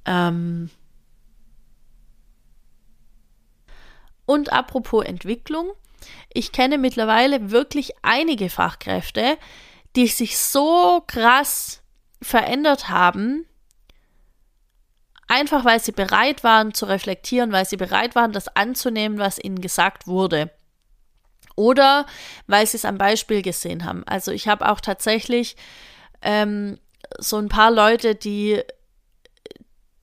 Ähm 0.06 0.70
und 4.26 4.52
apropos 4.52 5.06
Entwicklung, 5.06 5.72
ich 6.34 6.52
kenne 6.52 6.78
mittlerweile 6.78 7.52
wirklich 7.52 7.92
einige 8.02 8.50
Fachkräfte, 8.50 9.38
die 9.98 10.08
sich 10.08 10.38
so 10.38 11.04
krass 11.08 11.82
verändert 12.22 12.88
haben, 12.88 13.48
einfach 15.28 15.66
weil 15.66 15.80
sie 15.80 15.92
bereit 15.92 16.44
waren 16.44 16.74
zu 16.76 16.86
reflektieren, 16.86 17.52
weil 17.52 17.66
sie 17.66 17.78
bereit 17.78 18.14
waren, 18.14 18.32
das 18.32 18.48
anzunehmen, 18.56 19.18
was 19.18 19.40
ihnen 19.40 19.60
gesagt 19.60 20.06
wurde. 20.06 20.52
Oder 21.56 22.06
weil 22.46 22.68
sie 22.68 22.78
es 22.78 22.86
am 22.86 23.00
Beispiel 23.00 23.42
gesehen 23.42 23.86
haben. 23.86 24.04
Also 24.06 24.32
ich 24.32 24.48
habe 24.48 24.70
auch 24.70 24.80
tatsächlich 24.80 25.56
ähm, 26.22 26.78
so 27.18 27.38
ein 27.38 27.50
paar 27.50 27.72
Leute, 27.72 28.14
die, 28.14 28.62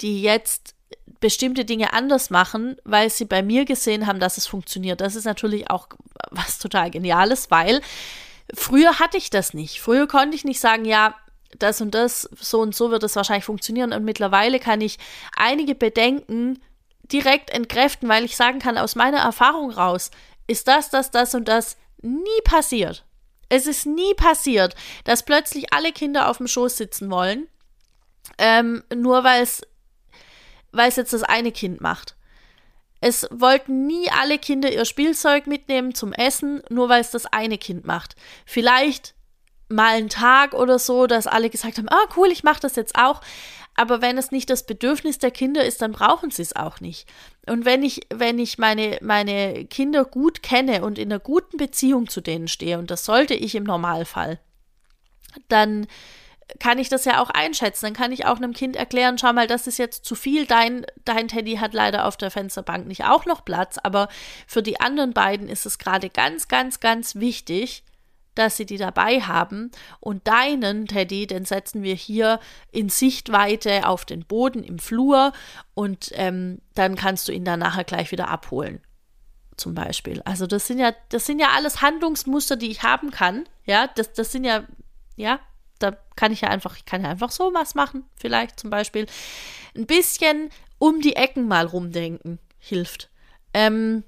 die 0.01 0.23
jetzt 0.23 0.75
bestimmte 1.21 1.65
Dinge 1.65 1.93
anders 1.93 2.31
machen, 2.31 2.77
weil 2.83 3.11
sie 3.11 3.27
bei 3.27 3.45
mir 3.45 3.65
gesehen 3.65 4.09
haben, 4.09 4.19
dass 4.19 4.39
es 4.39 4.49
funktioniert. 4.49 5.01
Das 5.01 5.15
ist 5.15 5.25
natürlich 5.25 5.71
auch 5.71 5.87
was 6.33 6.59
total 6.59 6.91
Geniales, 6.91 7.53
weil 7.53 7.81
Früher 8.53 8.99
hatte 8.99 9.17
ich 9.17 9.31
das 9.31 9.55
nicht. 9.55 9.81
Früher 9.81 10.07
konnte 10.07 10.37
ich 10.37 10.45
nicht 10.45 10.61
sagen, 10.61 10.85
ja, 10.85 11.15
das 11.59 11.81
und 11.81 11.95
das, 11.95 12.29
so 12.39 12.61
und 12.61 12.75
so 12.75 12.91
wird 12.91 13.03
es 13.03 13.17
wahrscheinlich 13.17 13.45
funktionieren. 13.45 13.93
Und 13.93 14.05
mittlerweile 14.05 14.59
kann 14.59 14.81
ich 14.81 14.99
einige 15.37 15.75
Bedenken 15.75 16.61
direkt 17.05 17.51
entkräften, 17.51 18.09
weil 18.09 18.25
ich 18.25 18.37
sagen 18.37 18.59
kann, 18.59 18.79
aus 18.79 18.97
meiner 18.97 19.19
Erfahrung 19.19 19.71
raus, 19.71 20.11
ist 20.47 20.69
das, 20.69 20.91
das, 20.91 21.11
das 21.11 21.35
und 21.35 21.49
das 21.49 21.77
nie 22.03 22.41
passiert. 22.45 23.05
Es 23.49 23.67
ist 23.67 23.87
nie 23.87 24.15
passiert, 24.15 24.75
dass 25.05 25.25
plötzlich 25.25 25.73
alle 25.73 25.93
Kinder 25.93 26.29
auf 26.29 26.39
dem 26.39 26.49
Schoß 26.49 26.77
sitzen 26.77 27.11
wollen, 27.11 27.47
ähm, 28.39 28.83
nur 28.95 29.23
weil 29.23 29.43
es 29.43 29.63
jetzt 30.97 31.13
das 31.13 31.23
eine 31.23 31.53
Kind 31.53 31.81
macht. 31.81 32.17
Es 33.07 33.29
wollten 33.31 33.87
nie 33.87 34.11
alle 34.19 34.39
Kinder 34.39 34.73
ihr 34.73 34.87
Spielzeug 34.87 35.47
mitnehmen 35.47 35.95
zum 35.95 36.15
Essen, 36.15 36.63
nur 36.71 36.89
weil 36.89 37.03
es 37.03 37.11
das 37.11 37.27
eine 37.27 37.59
Kind 37.59 37.85
macht. 37.85 38.17
Vielleicht 38.47 39.15
mal 39.69 39.97
einen 39.97 40.09
Tag 40.09 40.55
oder 40.55 40.79
so, 40.79 41.07
dass 41.07 41.27
alle 41.27 41.51
gesagt 41.51 41.77
haben, 41.77 41.91
ah 41.91 42.09
cool, 42.17 42.29
ich 42.29 42.45
mache 42.45 42.61
das 42.61 42.77
jetzt 42.77 42.97
auch. 42.97 43.21
Aber 43.75 44.01
wenn 44.01 44.17
es 44.17 44.31
nicht 44.31 44.49
das 44.49 44.65
Bedürfnis 44.65 45.19
der 45.19 45.33
Kinder 45.33 45.63
ist, 45.67 45.83
dann 45.83 45.93
brauchen 45.93 46.31
sie 46.31 46.41
es 46.41 46.57
auch 46.57 46.81
nicht. 46.81 47.07
Und 47.47 47.67
wenn 47.67 47.83
ich, 47.83 48.07
wenn 48.09 48.39
ich 48.39 48.57
meine, 48.57 48.97
meine 49.03 49.67
Kinder 49.67 50.07
gut 50.07 50.43
kenne 50.43 50.83
und 50.83 50.99
in 50.99 51.13
einer 51.13 51.21
guten 51.21 51.59
Beziehung 51.59 52.09
zu 52.09 52.23
denen 52.23 52.49
stehe, 52.49 52.79
und 52.79 52.91
das 52.91 53.05
sollte 53.05 53.35
ich 53.35 53.55
im 53.55 53.65
Normalfall, 53.65 54.41
dann 55.49 55.89
kann 56.59 56.79
ich 56.79 56.89
das 56.89 57.05
ja 57.05 57.23
auch 57.23 57.31
einschätzen. 57.31 57.87
Dann 57.87 57.95
kann 57.95 58.13
ich 58.13 58.27
auch 58.27 58.37
einem 58.37 58.53
Kind 58.53 58.77
erklären, 58.77 59.19
schau 59.19 59.33
mal, 59.33 59.47
das 59.47 59.67
ist 59.67 59.79
jetzt 59.79 60.05
zu 60.05 60.15
viel. 60.15 60.47
Dein, 60.47 60.87
dein 61.05 61.29
Teddy 61.29 61.57
hat 61.57 61.75
leider 61.75 62.07
auf 62.07 62.17
der 62.17 62.31
Fensterbank 62.31 62.87
nicht 62.87 63.05
auch 63.05 63.27
noch 63.27 63.45
Platz, 63.45 63.79
aber 63.83 64.09
für 64.47 64.63
die 64.63 64.81
anderen 64.81 65.13
beiden 65.13 65.49
ist 65.49 65.67
es 65.67 65.79
gerade 65.79 66.11
ganz, 66.11 66.49
ganz, 66.49 66.81
ganz 66.81 67.17
wichtig, 67.17 67.85
dass 68.35 68.57
sie 68.57 68.67
die 68.67 68.79
dabei 68.79 69.21
haben. 69.21 69.71
Und 70.01 70.27
deinen 70.27 70.87
Teddy, 70.87 71.27
den 71.27 71.45
setzen 71.45 71.83
wir 71.83 71.95
hier 71.95 72.41
in 72.73 72.89
Sichtweite 72.89 73.87
auf 73.87 74.05
den 74.05 74.25
Boden 74.25 74.63
im 74.63 74.79
Flur 74.79 75.33
und 75.75 76.11
ähm, 76.15 76.61
dann 76.75 76.97
kannst 76.97 77.29
du 77.29 77.33
ihn 77.33 77.45
dann 77.45 77.61
nachher 77.61 77.85
gleich 77.85 78.11
wieder 78.11 78.29
abholen. 78.29 78.81
Zum 79.57 79.75
Beispiel. 79.75 80.21
Also 80.25 80.49
das 80.49 80.67
sind 80.67 80.81
ja, 80.81 80.93
das 81.11 81.27
sind 81.27 81.39
ja 81.39 81.51
alles 81.55 81.81
Handlungsmuster, 81.81 82.57
die 82.57 82.73
ich 82.73 82.83
haben 82.83 83.13
kann. 83.13 83.45
Ja, 83.65 83.87
das, 83.87 84.13
das 84.13 84.33
sind 84.33 84.43
ja, 84.43 84.65
ja, 85.15 85.39
da 85.85 85.97
kann 86.17 86.33
ich 86.33 86.41
ja 86.41 86.49
einfach, 86.49 86.77
ich 86.77 86.85
kann 86.85 87.03
ja 87.03 87.11
einfach 87.11 87.31
so 87.31 87.53
was 87.55 87.75
machen, 87.75 88.05
vielleicht 88.17 88.59
zum 88.59 88.71
Beispiel. 88.71 89.07
Ein 89.77 89.87
bisschen 89.87 90.51
um 90.79 91.01
die 91.01 91.17
Ecken 91.17 91.47
mal 91.49 91.67
rumdenken 91.67 92.39
hilft. 92.59 93.11
Ähm, 93.53 94.05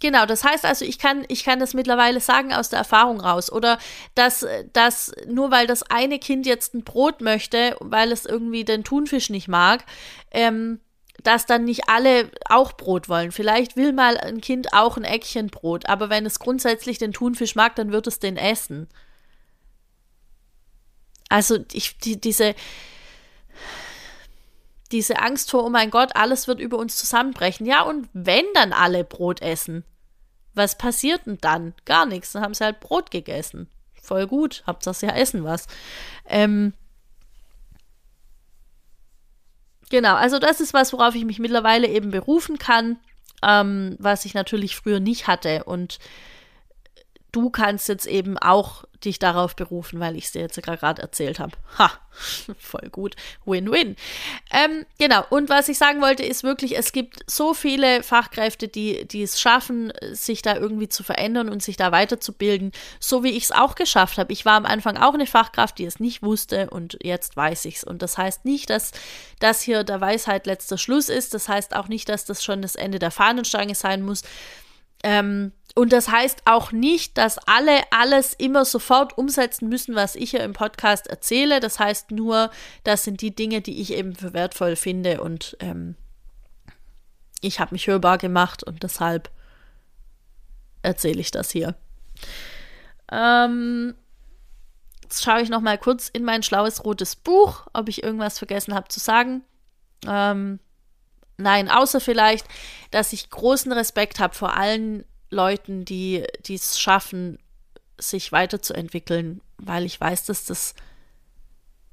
Genau, 0.00 0.24
das 0.24 0.44
heißt 0.44 0.64
also, 0.64 0.84
ich 0.86 0.98
kann, 0.98 1.24
ich 1.28 1.44
kann 1.44 1.60
das 1.60 1.74
mittlerweile 1.74 2.20
sagen 2.20 2.54
aus 2.54 2.70
der 2.70 2.78
Erfahrung 2.78 3.20
raus. 3.20 3.52
Oder 3.52 3.78
dass, 4.14 4.46
dass 4.72 5.12
nur 5.26 5.50
weil 5.50 5.66
das 5.66 5.82
eine 5.82 6.18
Kind 6.18 6.46
jetzt 6.46 6.74
ein 6.74 6.84
Brot 6.84 7.20
möchte, 7.20 7.76
weil 7.80 8.10
es 8.10 8.24
irgendwie 8.24 8.64
den 8.64 8.82
Thunfisch 8.82 9.28
nicht 9.28 9.46
mag, 9.46 9.84
ähm, 10.30 10.80
dass 11.22 11.46
dann 11.46 11.64
nicht 11.64 11.88
alle 11.88 12.30
auch 12.48 12.72
Brot 12.72 13.08
wollen. 13.08 13.32
Vielleicht 13.32 13.76
will 13.76 13.92
mal 13.92 14.16
ein 14.18 14.40
Kind 14.40 14.72
auch 14.72 14.96
ein 14.96 15.04
Eckchen 15.04 15.48
Brot, 15.48 15.86
aber 15.86 16.10
wenn 16.10 16.26
es 16.26 16.38
grundsätzlich 16.38 16.98
den 16.98 17.12
Thunfisch 17.12 17.54
mag, 17.54 17.76
dann 17.76 17.92
wird 17.92 18.06
es 18.06 18.18
den 18.18 18.36
essen. 18.36 18.88
Also 21.28 21.58
ich, 21.72 21.98
die, 21.98 22.20
diese, 22.20 22.54
diese 24.90 25.20
Angst 25.20 25.50
vor, 25.50 25.64
oh 25.64 25.70
mein 25.70 25.90
Gott, 25.90 26.16
alles 26.16 26.48
wird 26.48 26.60
über 26.60 26.78
uns 26.78 26.96
zusammenbrechen. 26.96 27.66
Ja, 27.66 27.82
und 27.82 28.08
wenn 28.12 28.44
dann 28.54 28.72
alle 28.72 29.04
Brot 29.04 29.40
essen, 29.40 29.84
was 30.54 30.76
passiert 30.76 31.26
denn 31.26 31.38
dann? 31.40 31.74
Gar 31.84 32.06
nichts. 32.06 32.32
Dann 32.32 32.42
haben 32.42 32.54
sie 32.54 32.64
halt 32.64 32.80
Brot 32.80 33.10
gegessen. 33.10 33.68
Voll 34.02 34.26
gut. 34.26 34.64
Habt 34.66 34.86
das 34.86 35.00
ja 35.00 35.10
essen 35.10 35.44
was. 35.44 35.68
Ähm, 36.26 36.72
genau, 39.90 40.14
also 40.14 40.38
das 40.38 40.60
ist 40.60 40.72
was, 40.72 40.92
worauf 40.92 41.14
ich 41.14 41.24
mich 41.24 41.38
mittlerweile 41.38 41.86
eben 41.88 42.10
berufen 42.10 42.58
kann, 42.58 42.98
ähm, 43.42 43.96
was 43.98 44.24
ich 44.24 44.34
natürlich 44.34 44.76
früher 44.76 45.00
nicht 45.00 45.26
hatte. 45.26 45.64
Und 45.64 45.98
du 47.32 47.50
kannst 47.50 47.88
jetzt 47.88 48.06
eben 48.06 48.38
auch 48.38 48.84
dich 49.04 49.18
darauf 49.18 49.56
berufen, 49.56 49.98
weil 49.98 50.16
ich 50.16 50.26
es 50.26 50.32
dir 50.32 50.42
jetzt 50.42 50.62
gerade 50.62 51.00
erzählt 51.00 51.38
habe. 51.38 51.52
Ha, 51.78 51.90
voll 52.58 52.88
gut. 52.90 53.16
Win-win. 53.46 53.96
Ähm, 54.52 54.84
genau, 54.98 55.24
und 55.30 55.48
was 55.48 55.68
ich 55.68 55.78
sagen 55.78 56.02
wollte, 56.02 56.22
ist 56.22 56.44
wirklich, 56.44 56.76
es 56.76 56.92
gibt 56.92 57.20
so 57.26 57.54
viele 57.54 58.02
Fachkräfte, 58.02 58.68
die, 58.68 59.06
die 59.08 59.22
es 59.22 59.40
schaffen, 59.40 59.92
sich 60.12 60.42
da 60.42 60.56
irgendwie 60.56 60.88
zu 60.88 61.02
verändern 61.02 61.48
und 61.48 61.62
sich 61.62 61.76
da 61.76 61.92
weiterzubilden, 61.92 62.72
so 62.98 63.24
wie 63.24 63.30
ich 63.30 63.44
es 63.44 63.52
auch 63.52 63.74
geschafft 63.74 64.18
habe. 64.18 64.32
Ich 64.32 64.44
war 64.44 64.54
am 64.54 64.66
Anfang 64.66 64.98
auch 64.98 65.14
eine 65.14 65.26
Fachkraft, 65.26 65.78
die 65.78 65.86
es 65.86 65.98
nicht 65.98 66.22
wusste 66.22 66.68
und 66.68 66.98
jetzt 67.02 67.36
weiß 67.36 67.64
ich 67.64 67.76
es. 67.76 67.84
Und 67.84 68.02
das 68.02 68.18
heißt 68.18 68.44
nicht, 68.44 68.68
dass 68.68 68.92
das 69.38 69.62
hier 69.62 69.82
der 69.84 70.00
Weisheit 70.00 70.46
letzter 70.46 70.76
Schluss 70.76 71.08
ist. 71.08 71.32
Das 71.32 71.48
heißt 71.48 71.74
auch 71.74 71.88
nicht, 71.88 72.08
dass 72.10 72.26
das 72.26 72.44
schon 72.44 72.60
das 72.60 72.76
Ende 72.76 72.98
der 72.98 73.10
Fahnenstange 73.10 73.74
sein 73.74 74.02
muss. 74.02 74.22
Ähm, 75.02 75.52
und 75.80 75.94
das 75.94 76.10
heißt 76.10 76.42
auch 76.44 76.72
nicht, 76.72 77.16
dass 77.16 77.38
alle 77.48 77.80
alles 77.90 78.34
immer 78.34 78.66
sofort 78.66 79.16
umsetzen 79.16 79.70
müssen, 79.70 79.94
was 79.94 80.14
ich 80.14 80.32
hier 80.32 80.44
im 80.44 80.52
Podcast 80.52 81.06
erzähle. 81.06 81.58
Das 81.58 81.80
heißt 81.80 82.10
nur, 82.10 82.50
das 82.84 83.02
sind 83.02 83.22
die 83.22 83.34
Dinge, 83.34 83.62
die 83.62 83.80
ich 83.80 83.94
eben 83.94 84.14
für 84.14 84.34
wertvoll 84.34 84.76
finde 84.76 85.22
und 85.22 85.56
ähm, 85.60 85.96
ich 87.40 87.60
habe 87.60 87.74
mich 87.74 87.86
hörbar 87.86 88.18
gemacht 88.18 88.62
und 88.62 88.82
deshalb 88.82 89.30
erzähle 90.82 91.22
ich 91.22 91.30
das 91.30 91.50
hier. 91.50 91.74
Ähm, 93.10 93.94
jetzt 95.02 95.24
schaue 95.24 95.40
ich 95.40 95.48
noch 95.48 95.62
mal 95.62 95.78
kurz 95.78 96.10
in 96.10 96.24
mein 96.24 96.42
schlaues 96.42 96.84
rotes 96.84 97.16
Buch, 97.16 97.68
ob 97.72 97.88
ich 97.88 98.02
irgendwas 98.02 98.36
vergessen 98.36 98.74
habe 98.74 98.88
zu 98.88 99.00
sagen. 99.00 99.44
Ähm, 100.06 100.60
nein, 101.38 101.70
außer 101.70 102.00
vielleicht, 102.00 102.46
dass 102.90 103.14
ich 103.14 103.30
großen 103.30 103.72
Respekt 103.72 104.20
habe 104.20 104.34
vor 104.34 104.54
allen 104.54 105.06
Leuten, 105.30 105.84
die 105.84 106.26
es 106.48 106.80
schaffen, 106.80 107.38
sich 107.98 108.32
weiterzuentwickeln, 108.32 109.40
weil 109.58 109.84
ich 109.84 110.00
weiß, 110.00 110.26
dass 110.26 110.44
das 110.44 110.74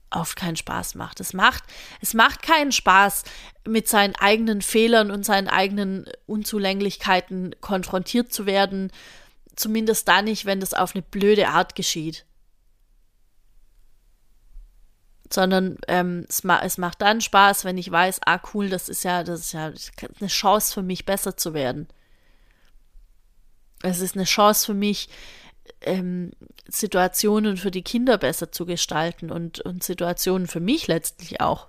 oft 0.10 0.36
keinen 0.38 0.56
Spaß 0.56 0.96
macht. 0.96 1.20
Es 1.20 1.34
macht, 1.34 1.64
es 2.02 2.14
macht 2.14 2.42
keinen 2.42 2.72
Spaß, 2.72 3.24
mit 3.68 3.88
seinen 3.88 4.16
eigenen 4.16 4.62
Fehlern 4.62 5.12
und 5.12 5.26
seinen 5.26 5.50
eigenen 5.50 6.06
Unzulänglichkeiten 6.26 7.56
konfrontiert 7.62 8.32
zu 8.32 8.46
werden. 8.46 8.92
Zumindest 9.56 10.08
da 10.08 10.22
nicht, 10.22 10.46
wenn 10.46 10.60
das 10.60 10.74
auf 10.74 10.96
eine 10.96 11.02
blöde 11.02 11.50
Art 11.50 11.76
geschieht. 11.76 12.26
Sondern 15.30 15.78
ähm, 15.90 16.26
es, 16.30 16.46
ma 16.46 16.62
es 16.62 16.78
macht 16.78 17.02
dann 17.02 17.20
Spaß, 17.20 17.66
wenn 17.66 17.78
ich 17.78 17.92
weiß, 17.92 18.22
ah 18.26 18.40
cool, 18.54 18.70
das 18.70 18.88
ist 18.88 19.04
ja, 19.04 19.24
das 19.24 19.42
ist 19.42 19.52
ja 19.52 19.74
eine 20.20 20.30
Chance 20.30 20.74
für 20.74 20.84
mich, 20.84 21.06
besser 21.06 21.36
zu 21.36 21.54
werden. 21.54 21.90
Es 23.84 24.00
ist 24.00 24.16
eine 24.16 24.26
Chance 24.26 24.66
für 24.66 24.74
mich, 24.74 25.10
ähm, 25.82 26.32
Situationen 26.68 27.58
für 27.58 27.72
die 27.72 27.84
Kinder 27.84 28.18
besser 28.18 28.52
zu 28.52 28.66
gestalten 28.66 29.32
und, 29.32 29.60
und 29.62 29.84
Situationen 29.84 30.48
für 30.48 30.60
mich 30.60 30.88
letztlich 30.88 31.42
auch. 31.42 31.68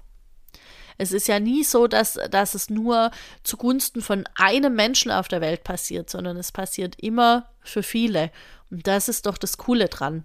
Es 0.99 1.12
ist 1.12 1.29
ja 1.29 1.38
nie 1.38 1.62
so, 1.62 1.87
dass, 1.87 2.18
dass 2.31 2.55
es 2.55 2.71
nur 2.71 3.12
zugunsten 3.44 4.03
von 4.03 4.25
einem 4.35 4.75
Menschen 4.75 5.12
auf 5.12 5.29
der 5.29 5.40
Welt 5.40 5.62
passiert, 5.62 6.11
sondern 6.11 6.37
es 6.37 6.51
passiert 6.51 6.97
immer 6.99 7.49
für 7.61 7.85
viele. 7.85 8.33
Und 8.71 8.87
das 8.88 9.09
ist 9.09 9.27
doch 9.27 9.38
das 9.38 9.57
Coole 9.59 9.88
dran. 9.88 10.25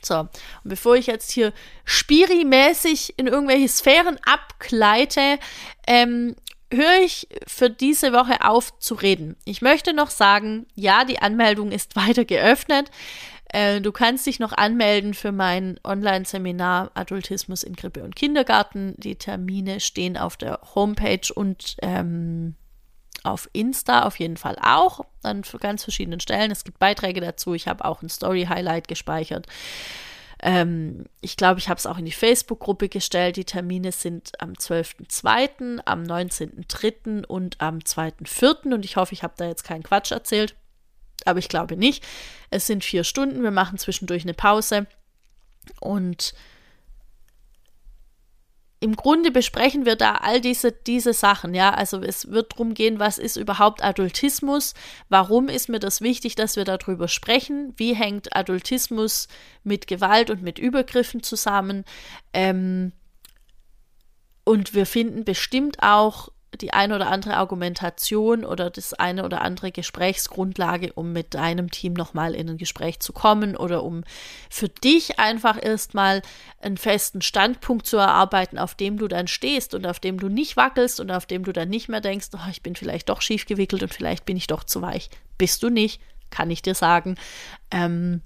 So, 0.00 0.20
und 0.20 0.30
bevor 0.64 0.96
ich 0.96 1.08
jetzt 1.08 1.30
hier 1.32 1.52
spirimäßig 1.84 3.18
in 3.18 3.26
irgendwelche 3.26 3.68
Sphären 3.68 4.18
abgleite, 4.24 5.38
ähm, 5.86 6.36
höre 6.72 7.02
ich 7.04 7.28
für 7.46 7.70
diese 7.70 8.12
Woche 8.12 8.44
auf 8.44 8.78
zu 8.78 8.94
reden. 8.94 9.36
Ich 9.44 9.62
möchte 9.62 9.92
noch 9.92 10.10
sagen, 10.10 10.66
ja, 10.74 11.04
die 11.04 11.20
Anmeldung 11.20 11.70
ist 11.70 11.96
weiter 11.96 12.24
geöffnet. 12.24 12.90
Äh, 13.52 13.80
du 13.80 13.92
kannst 13.92 14.26
dich 14.26 14.40
noch 14.40 14.52
anmelden 14.52 15.14
für 15.14 15.30
mein 15.30 15.78
Online-Seminar 15.84 16.90
Adultismus 16.94 17.62
in 17.62 17.76
Krippe 17.76 18.02
und 18.02 18.16
Kindergarten. 18.16 18.94
Die 18.96 19.16
Termine 19.16 19.80
stehen 19.80 20.16
auf 20.16 20.36
der 20.36 20.60
Homepage 20.74 21.32
und 21.34 21.76
ähm, 21.82 22.56
auf 23.24 23.48
Insta 23.52 24.04
auf 24.04 24.18
jeden 24.18 24.36
Fall 24.36 24.56
auch, 24.60 25.02
an 25.22 25.42
ganz 25.60 25.84
verschiedenen 25.84 26.20
Stellen. 26.20 26.50
Es 26.50 26.64
gibt 26.64 26.78
Beiträge 26.78 27.20
dazu. 27.20 27.54
Ich 27.54 27.68
habe 27.68 27.84
auch 27.84 28.02
ein 28.02 28.08
Story-Highlight 28.08 28.88
gespeichert. 28.88 29.46
Ähm, 30.42 31.04
ich 31.20 31.36
glaube, 31.36 31.60
ich 31.60 31.68
habe 31.68 31.78
es 31.78 31.86
auch 31.86 31.98
in 31.98 32.04
die 32.04 32.12
Facebook-Gruppe 32.12 32.88
gestellt. 32.88 33.36
Die 33.36 33.44
Termine 33.44 33.92
sind 33.92 34.32
am 34.40 34.52
12.02., 34.52 35.80
am 35.84 36.02
19.03. 36.02 37.24
und 37.24 37.60
am 37.60 37.78
2.04. 37.78 38.74
Und 38.74 38.84
ich 38.84 38.96
hoffe, 38.96 39.14
ich 39.14 39.22
habe 39.22 39.34
da 39.36 39.46
jetzt 39.46 39.62
keinen 39.62 39.84
Quatsch 39.84 40.10
erzählt. 40.10 40.56
Aber 41.24 41.38
ich 41.38 41.48
glaube 41.48 41.76
nicht. 41.76 42.04
Es 42.50 42.66
sind 42.66 42.82
vier 42.82 43.04
Stunden. 43.04 43.44
Wir 43.44 43.52
machen 43.52 43.78
zwischendurch 43.78 44.24
eine 44.24 44.34
Pause. 44.34 44.86
Und 45.80 46.34
im 48.82 48.96
Grunde 48.96 49.30
besprechen 49.30 49.86
wir 49.86 49.94
da 49.94 50.16
all 50.16 50.40
diese, 50.40 50.72
diese 50.72 51.12
Sachen, 51.12 51.54
ja. 51.54 51.72
Also 51.72 52.02
es 52.02 52.32
wird 52.32 52.52
darum 52.52 52.74
gehen, 52.74 52.98
was 52.98 53.16
ist 53.16 53.36
überhaupt 53.36 53.82
Adultismus? 53.84 54.74
Warum 55.08 55.48
ist 55.48 55.68
mir 55.68 55.78
das 55.78 56.00
wichtig, 56.00 56.34
dass 56.34 56.56
wir 56.56 56.64
darüber 56.64 57.06
sprechen? 57.06 57.74
Wie 57.76 57.94
hängt 57.94 58.34
Adultismus 58.34 59.28
mit 59.62 59.86
Gewalt 59.86 60.30
und 60.30 60.42
mit 60.42 60.58
Übergriffen 60.58 61.22
zusammen? 61.22 61.84
Ähm, 62.32 62.90
und 64.42 64.74
wir 64.74 64.84
finden 64.84 65.24
bestimmt 65.24 65.80
auch 65.80 66.30
die 66.62 66.72
eine 66.72 66.94
oder 66.94 67.08
andere 67.08 67.36
Argumentation 67.36 68.44
oder 68.44 68.70
das 68.70 68.94
eine 68.94 69.24
oder 69.24 69.42
andere 69.42 69.72
Gesprächsgrundlage, 69.72 70.92
um 70.92 71.12
mit 71.12 71.34
deinem 71.34 71.70
Team 71.70 71.92
nochmal 71.92 72.34
in 72.34 72.48
ein 72.48 72.56
Gespräch 72.56 73.00
zu 73.00 73.12
kommen 73.12 73.56
oder 73.56 73.82
um 73.82 74.04
für 74.48 74.68
dich 74.68 75.18
einfach 75.18 75.62
erstmal 75.62 76.22
einen 76.60 76.76
festen 76.76 77.20
Standpunkt 77.20 77.86
zu 77.86 77.96
erarbeiten, 77.96 78.58
auf 78.58 78.76
dem 78.76 78.96
du 78.96 79.08
dann 79.08 79.26
stehst 79.26 79.74
und 79.74 79.86
auf 79.86 79.98
dem 79.98 80.18
du 80.18 80.28
nicht 80.28 80.56
wackelst 80.56 81.00
und 81.00 81.10
auf 81.10 81.26
dem 81.26 81.44
du 81.44 81.52
dann 81.52 81.68
nicht 81.68 81.88
mehr 81.88 82.00
denkst, 82.00 82.28
oh, 82.34 82.50
ich 82.50 82.62
bin 82.62 82.76
vielleicht 82.76 83.08
doch 83.08 83.20
schief 83.20 83.44
gewickelt 83.44 83.82
und 83.82 83.92
vielleicht 83.92 84.24
bin 84.24 84.36
ich 84.36 84.46
doch 84.46 84.62
zu 84.62 84.80
weich. 84.80 85.10
Bist 85.36 85.62
du 85.64 85.68
nicht, 85.68 86.00
kann 86.30 86.50
ich 86.50 86.62
dir 86.62 86.76
sagen. 86.76 87.16
Ähm, 87.72 88.22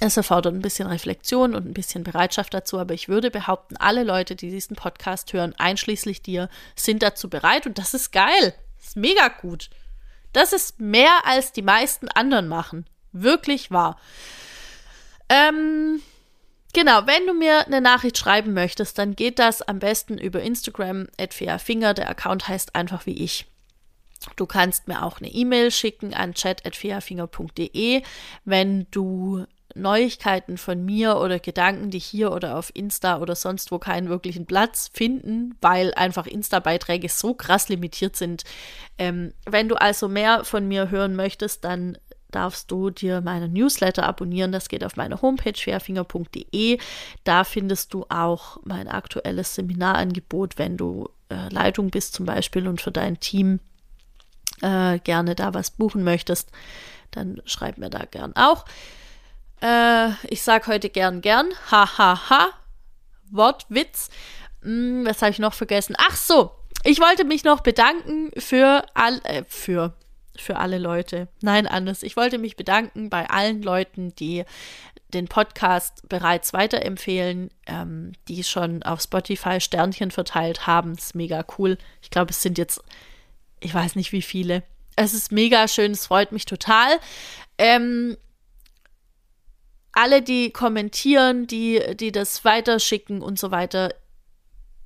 es 0.00 0.16
erfordert 0.16 0.54
ein 0.54 0.62
bisschen 0.62 0.86
Reflexion 0.88 1.54
und 1.54 1.66
ein 1.66 1.74
bisschen 1.74 2.04
Bereitschaft 2.04 2.54
dazu, 2.54 2.78
aber 2.78 2.94
ich 2.94 3.08
würde 3.08 3.30
behaupten, 3.30 3.76
alle 3.76 4.02
Leute, 4.02 4.34
die 4.34 4.50
diesen 4.50 4.76
Podcast 4.76 5.32
hören, 5.32 5.54
einschließlich 5.58 6.22
dir, 6.22 6.48
sind 6.74 7.02
dazu 7.02 7.28
bereit 7.28 7.66
und 7.66 7.78
das 7.78 7.92
ist 7.92 8.10
geil. 8.10 8.54
Das 8.78 8.88
ist 8.88 8.96
mega 8.96 9.28
gut. 9.28 9.68
Das 10.32 10.52
ist 10.52 10.80
mehr 10.80 11.12
als 11.24 11.52
die 11.52 11.62
meisten 11.62 12.08
anderen 12.08 12.48
machen. 12.48 12.86
Wirklich 13.12 13.70
wahr. 13.70 13.98
Ähm, 15.28 16.00
genau, 16.72 17.06
wenn 17.06 17.26
du 17.26 17.34
mir 17.34 17.66
eine 17.66 17.80
Nachricht 17.80 18.16
schreiben 18.16 18.54
möchtest, 18.54 18.98
dann 18.98 19.14
geht 19.14 19.38
das 19.38 19.60
am 19.60 19.80
besten 19.80 20.18
über 20.18 20.40
Instagram, 20.40 21.08
Finger. 21.58 21.94
Der 21.94 22.08
Account 22.08 22.48
heißt 22.48 22.74
einfach 22.74 23.06
wie 23.06 23.22
ich. 23.22 23.46
Du 24.36 24.46
kannst 24.46 24.86
mir 24.86 25.02
auch 25.02 25.18
eine 25.18 25.28
E-Mail 25.28 25.70
schicken 25.70 26.14
an 26.14 26.34
chat.fairfinger.de, 26.34 28.02
wenn 28.44 28.86
du 28.90 29.46
Neuigkeiten 29.74 30.58
von 30.58 30.84
mir 30.84 31.16
oder 31.18 31.38
Gedanken, 31.38 31.90
die 31.90 31.98
hier 31.98 32.32
oder 32.32 32.58
auf 32.58 32.70
Insta 32.74 33.18
oder 33.18 33.34
sonst 33.34 33.70
wo 33.72 33.78
keinen 33.78 34.08
wirklichen 34.08 34.46
Platz 34.46 34.90
finden, 34.92 35.56
weil 35.60 35.94
einfach 35.94 36.26
Insta-Beiträge 36.26 37.08
so 37.08 37.34
krass 37.34 37.68
limitiert 37.68 38.16
sind. 38.16 38.44
Ähm, 38.98 39.32
wenn 39.46 39.68
du 39.68 39.76
also 39.76 40.08
mehr 40.08 40.44
von 40.44 40.66
mir 40.68 40.90
hören 40.90 41.16
möchtest, 41.16 41.64
dann 41.64 41.98
darfst 42.30 42.70
du 42.70 42.90
dir 42.90 43.20
meinen 43.20 43.52
Newsletter 43.52 44.04
abonnieren. 44.04 44.52
Das 44.52 44.68
geht 44.68 44.84
auf 44.84 44.96
meine 44.96 45.20
Homepage 45.22 45.56
schwerfinger.de. 45.56 46.78
Da 47.24 47.44
findest 47.44 47.92
du 47.94 48.06
auch 48.08 48.58
mein 48.64 48.88
aktuelles 48.88 49.54
Seminarangebot, 49.54 50.58
wenn 50.58 50.76
du 50.76 51.08
äh, 51.28 51.48
Leitung 51.52 51.90
bist 51.90 52.14
zum 52.14 52.26
Beispiel 52.26 52.68
und 52.68 52.80
für 52.80 52.92
dein 52.92 53.20
Team 53.20 53.60
äh, 54.62 54.98
gerne 55.00 55.34
da 55.34 55.54
was 55.54 55.70
buchen 55.70 56.04
möchtest. 56.04 56.50
Dann 57.10 57.40
schreib 57.44 57.78
mir 57.78 57.90
da 57.90 58.04
gern 58.04 58.34
auch. 58.36 58.64
Äh, 59.62 60.10
ich 60.28 60.42
sage 60.42 60.66
heute 60.66 60.90
gern, 60.90 61.20
gern. 61.20 61.50
Ha, 61.70 61.98
ha, 61.98 62.30
ha. 62.30 62.50
Wortwitz. 63.30 64.10
Hm, 64.62 65.06
was 65.06 65.22
habe 65.22 65.30
ich 65.30 65.38
noch 65.38 65.54
vergessen? 65.54 65.94
Ach 65.98 66.16
so, 66.16 66.52
ich 66.84 67.00
wollte 67.00 67.24
mich 67.24 67.44
noch 67.44 67.60
bedanken 67.60 68.30
für 68.36 68.84
all, 68.94 69.20
äh, 69.24 69.44
für 69.46 69.94
für 70.36 70.56
alle 70.56 70.78
Leute. 70.78 71.28
Nein, 71.42 71.66
anders. 71.66 72.02
Ich 72.02 72.16
wollte 72.16 72.38
mich 72.38 72.56
bedanken 72.56 73.10
bei 73.10 73.28
allen 73.28 73.62
Leuten, 73.62 74.14
die 74.16 74.44
den 75.12 75.28
Podcast 75.28 76.08
bereits 76.08 76.52
weiterempfehlen, 76.52 77.50
ähm, 77.66 78.12
die 78.28 78.44
schon 78.44 78.82
auf 78.82 79.00
Spotify 79.00 79.60
Sternchen 79.60 80.10
verteilt 80.10 80.66
haben. 80.66 80.94
Das 80.94 81.06
ist 81.06 81.14
mega 81.14 81.44
cool. 81.58 81.78
Ich 82.00 82.10
glaube, 82.10 82.30
es 82.30 82.42
sind 82.42 82.58
jetzt, 82.58 82.82
ich 83.60 83.74
weiß 83.74 83.96
nicht 83.96 84.12
wie 84.12 84.22
viele. 84.22 84.62
Es 84.96 85.14
ist 85.14 85.32
mega 85.32 85.66
schön, 85.68 85.92
es 85.92 86.06
freut 86.06 86.32
mich 86.32 86.44
total. 86.44 86.98
Ähm, 87.58 88.16
alle, 89.92 90.22
die 90.22 90.50
kommentieren, 90.50 91.46
die, 91.46 91.96
die 91.96 92.12
das 92.12 92.44
weiterschicken 92.44 93.22
und 93.22 93.38
so 93.38 93.50
weiter, 93.50 93.94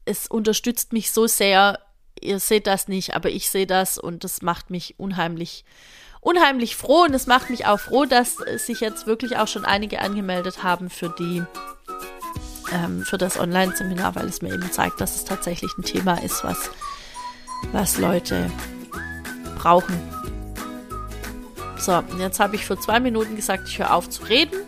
es 0.04 0.26
unterstützt 0.26 0.92
mich 0.92 1.10
so 1.12 1.26
sehr. 1.26 1.78
Ihr 2.20 2.38
seht 2.38 2.66
das 2.66 2.88
nicht, 2.88 3.14
aber 3.14 3.28
ich 3.30 3.50
sehe 3.50 3.66
das 3.66 3.98
und 3.98 4.24
das 4.24 4.40
macht 4.42 4.70
mich 4.70 4.94
unheimlich, 4.98 5.64
unheimlich 6.20 6.76
froh 6.76 7.02
und 7.02 7.14
es 7.14 7.26
macht 7.26 7.50
mich 7.50 7.66
auch 7.66 7.80
froh, 7.80 8.04
dass 8.04 8.36
sich 8.56 8.80
jetzt 8.80 9.06
wirklich 9.06 9.36
auch 9.36 9.48
schon 9.48 9.64
einige 9.64 10.00
angemeldet 10.00 10.62
haben 10.62 10.90
für 10.90 11.14
die 11.18 11.42
ähm, 12.72 13.04
für 13.04 13.18
das 13.18 13.38
Online-Seminar, 13.38 14.14
weil 14.14 14.26
es 14.26 14.42
mir 14.42 14.52
eben 14.52 14.70
zeigt, 14.72 15.00
dass 15.00 15.16
es 15.16 15.24
tatsächlich 15.24 15.76
ein 15.78 15.82
Thema 15.82 16.22
ist, 16.22 16.44
was, 16.44 16.70
was 17.72 17.98
Leute 17.98 18.50
brauchen. 19.56 19.94
So, 21.78 22.02
jetzt 22.18 22.40
habe 22.40 22.56
ich 22.56 22.64
für 22.64 22.78
zwei 22.78 23.00
Minuten 23.00 23.36
gesagt, 23.36 23.68
ich 23.68 23.78
höre 23.78 23.92
auf 23.92 24.08
zu 24.08 24.24
reden. 24.24 24.63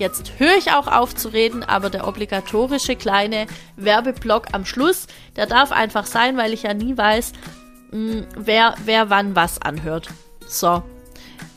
Jetzt 0.00 0.32
höre 0.38 0.56
ich 0.56 0.72
auch 0.72 0.86
auf 0.86 1.14
zu 1.14 1.28
reden, 1.28 1.62
aber 1.62 1.90
der 1.90 2.08
obligatorische 2.08 2.96
kleine 2.96 3.46
Werbeblock 3.76 4.46
am 4.52 4.64
Schluss, 4.64 5.06
der 5.36 5.44
darf 5.44 5.72
einfach 5.72 6.06
sein, 6.06 6.38
weil 6.38 6.54
ich 6.54 6.62
ja 6.62 6.72
nie 6.72 6.96
weiß, 6.96 7.32
mh, 7.90 8.12
hm, 8.12 8.26
wer, 8.34 8.74
wer 8.86 9.10
wann 9.10 9.36
was 9.36 9.60
anhört. 9.60 10.08
So. 10.48 10.82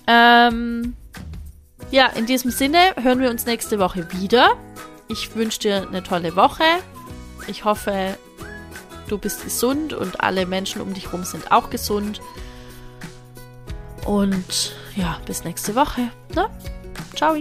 Ähm, 0.07 0.93
ja, 1.89 2.07
in 2.07 2.25
diesem 2.25 2.51
Sinne 2.51 2.79
hören 3.01 3.21
wir 3.21 3.29
uns 3.29 3.45
nächste 3.45 3.79
Woche 3.79 4.11
wieder. 4.11 4.57
Ich 5.07 5.33
wünsche 5.37 5.59
dir 5.59 5.87
eine 5.87 6.03
tolle 6.03 6.35
Woche. 6.35 6.65
Ich 7.47 7.63
hoffe, 7.63 8.17
du 9.07 9.17
bist 9.17 9.45
gesund 9.45 9.93
und 9.93 10.19
alle 10.19 10.45
Menschen 10.45 10.81
um 10.81 10.93
dich 10.93 11.05
herum 11.05 11.23
sind 11.23 11.49
auch 11.53 11.69
gesund. 11.69 12.19
Und 14.05 14.75
ja, 14.97 15.21
bis 15.25 15.45
nächste 15.45 15.75
Woche. 15.75 16.09
Ne? 16.35 16.49
Ciao. 17.15 17.37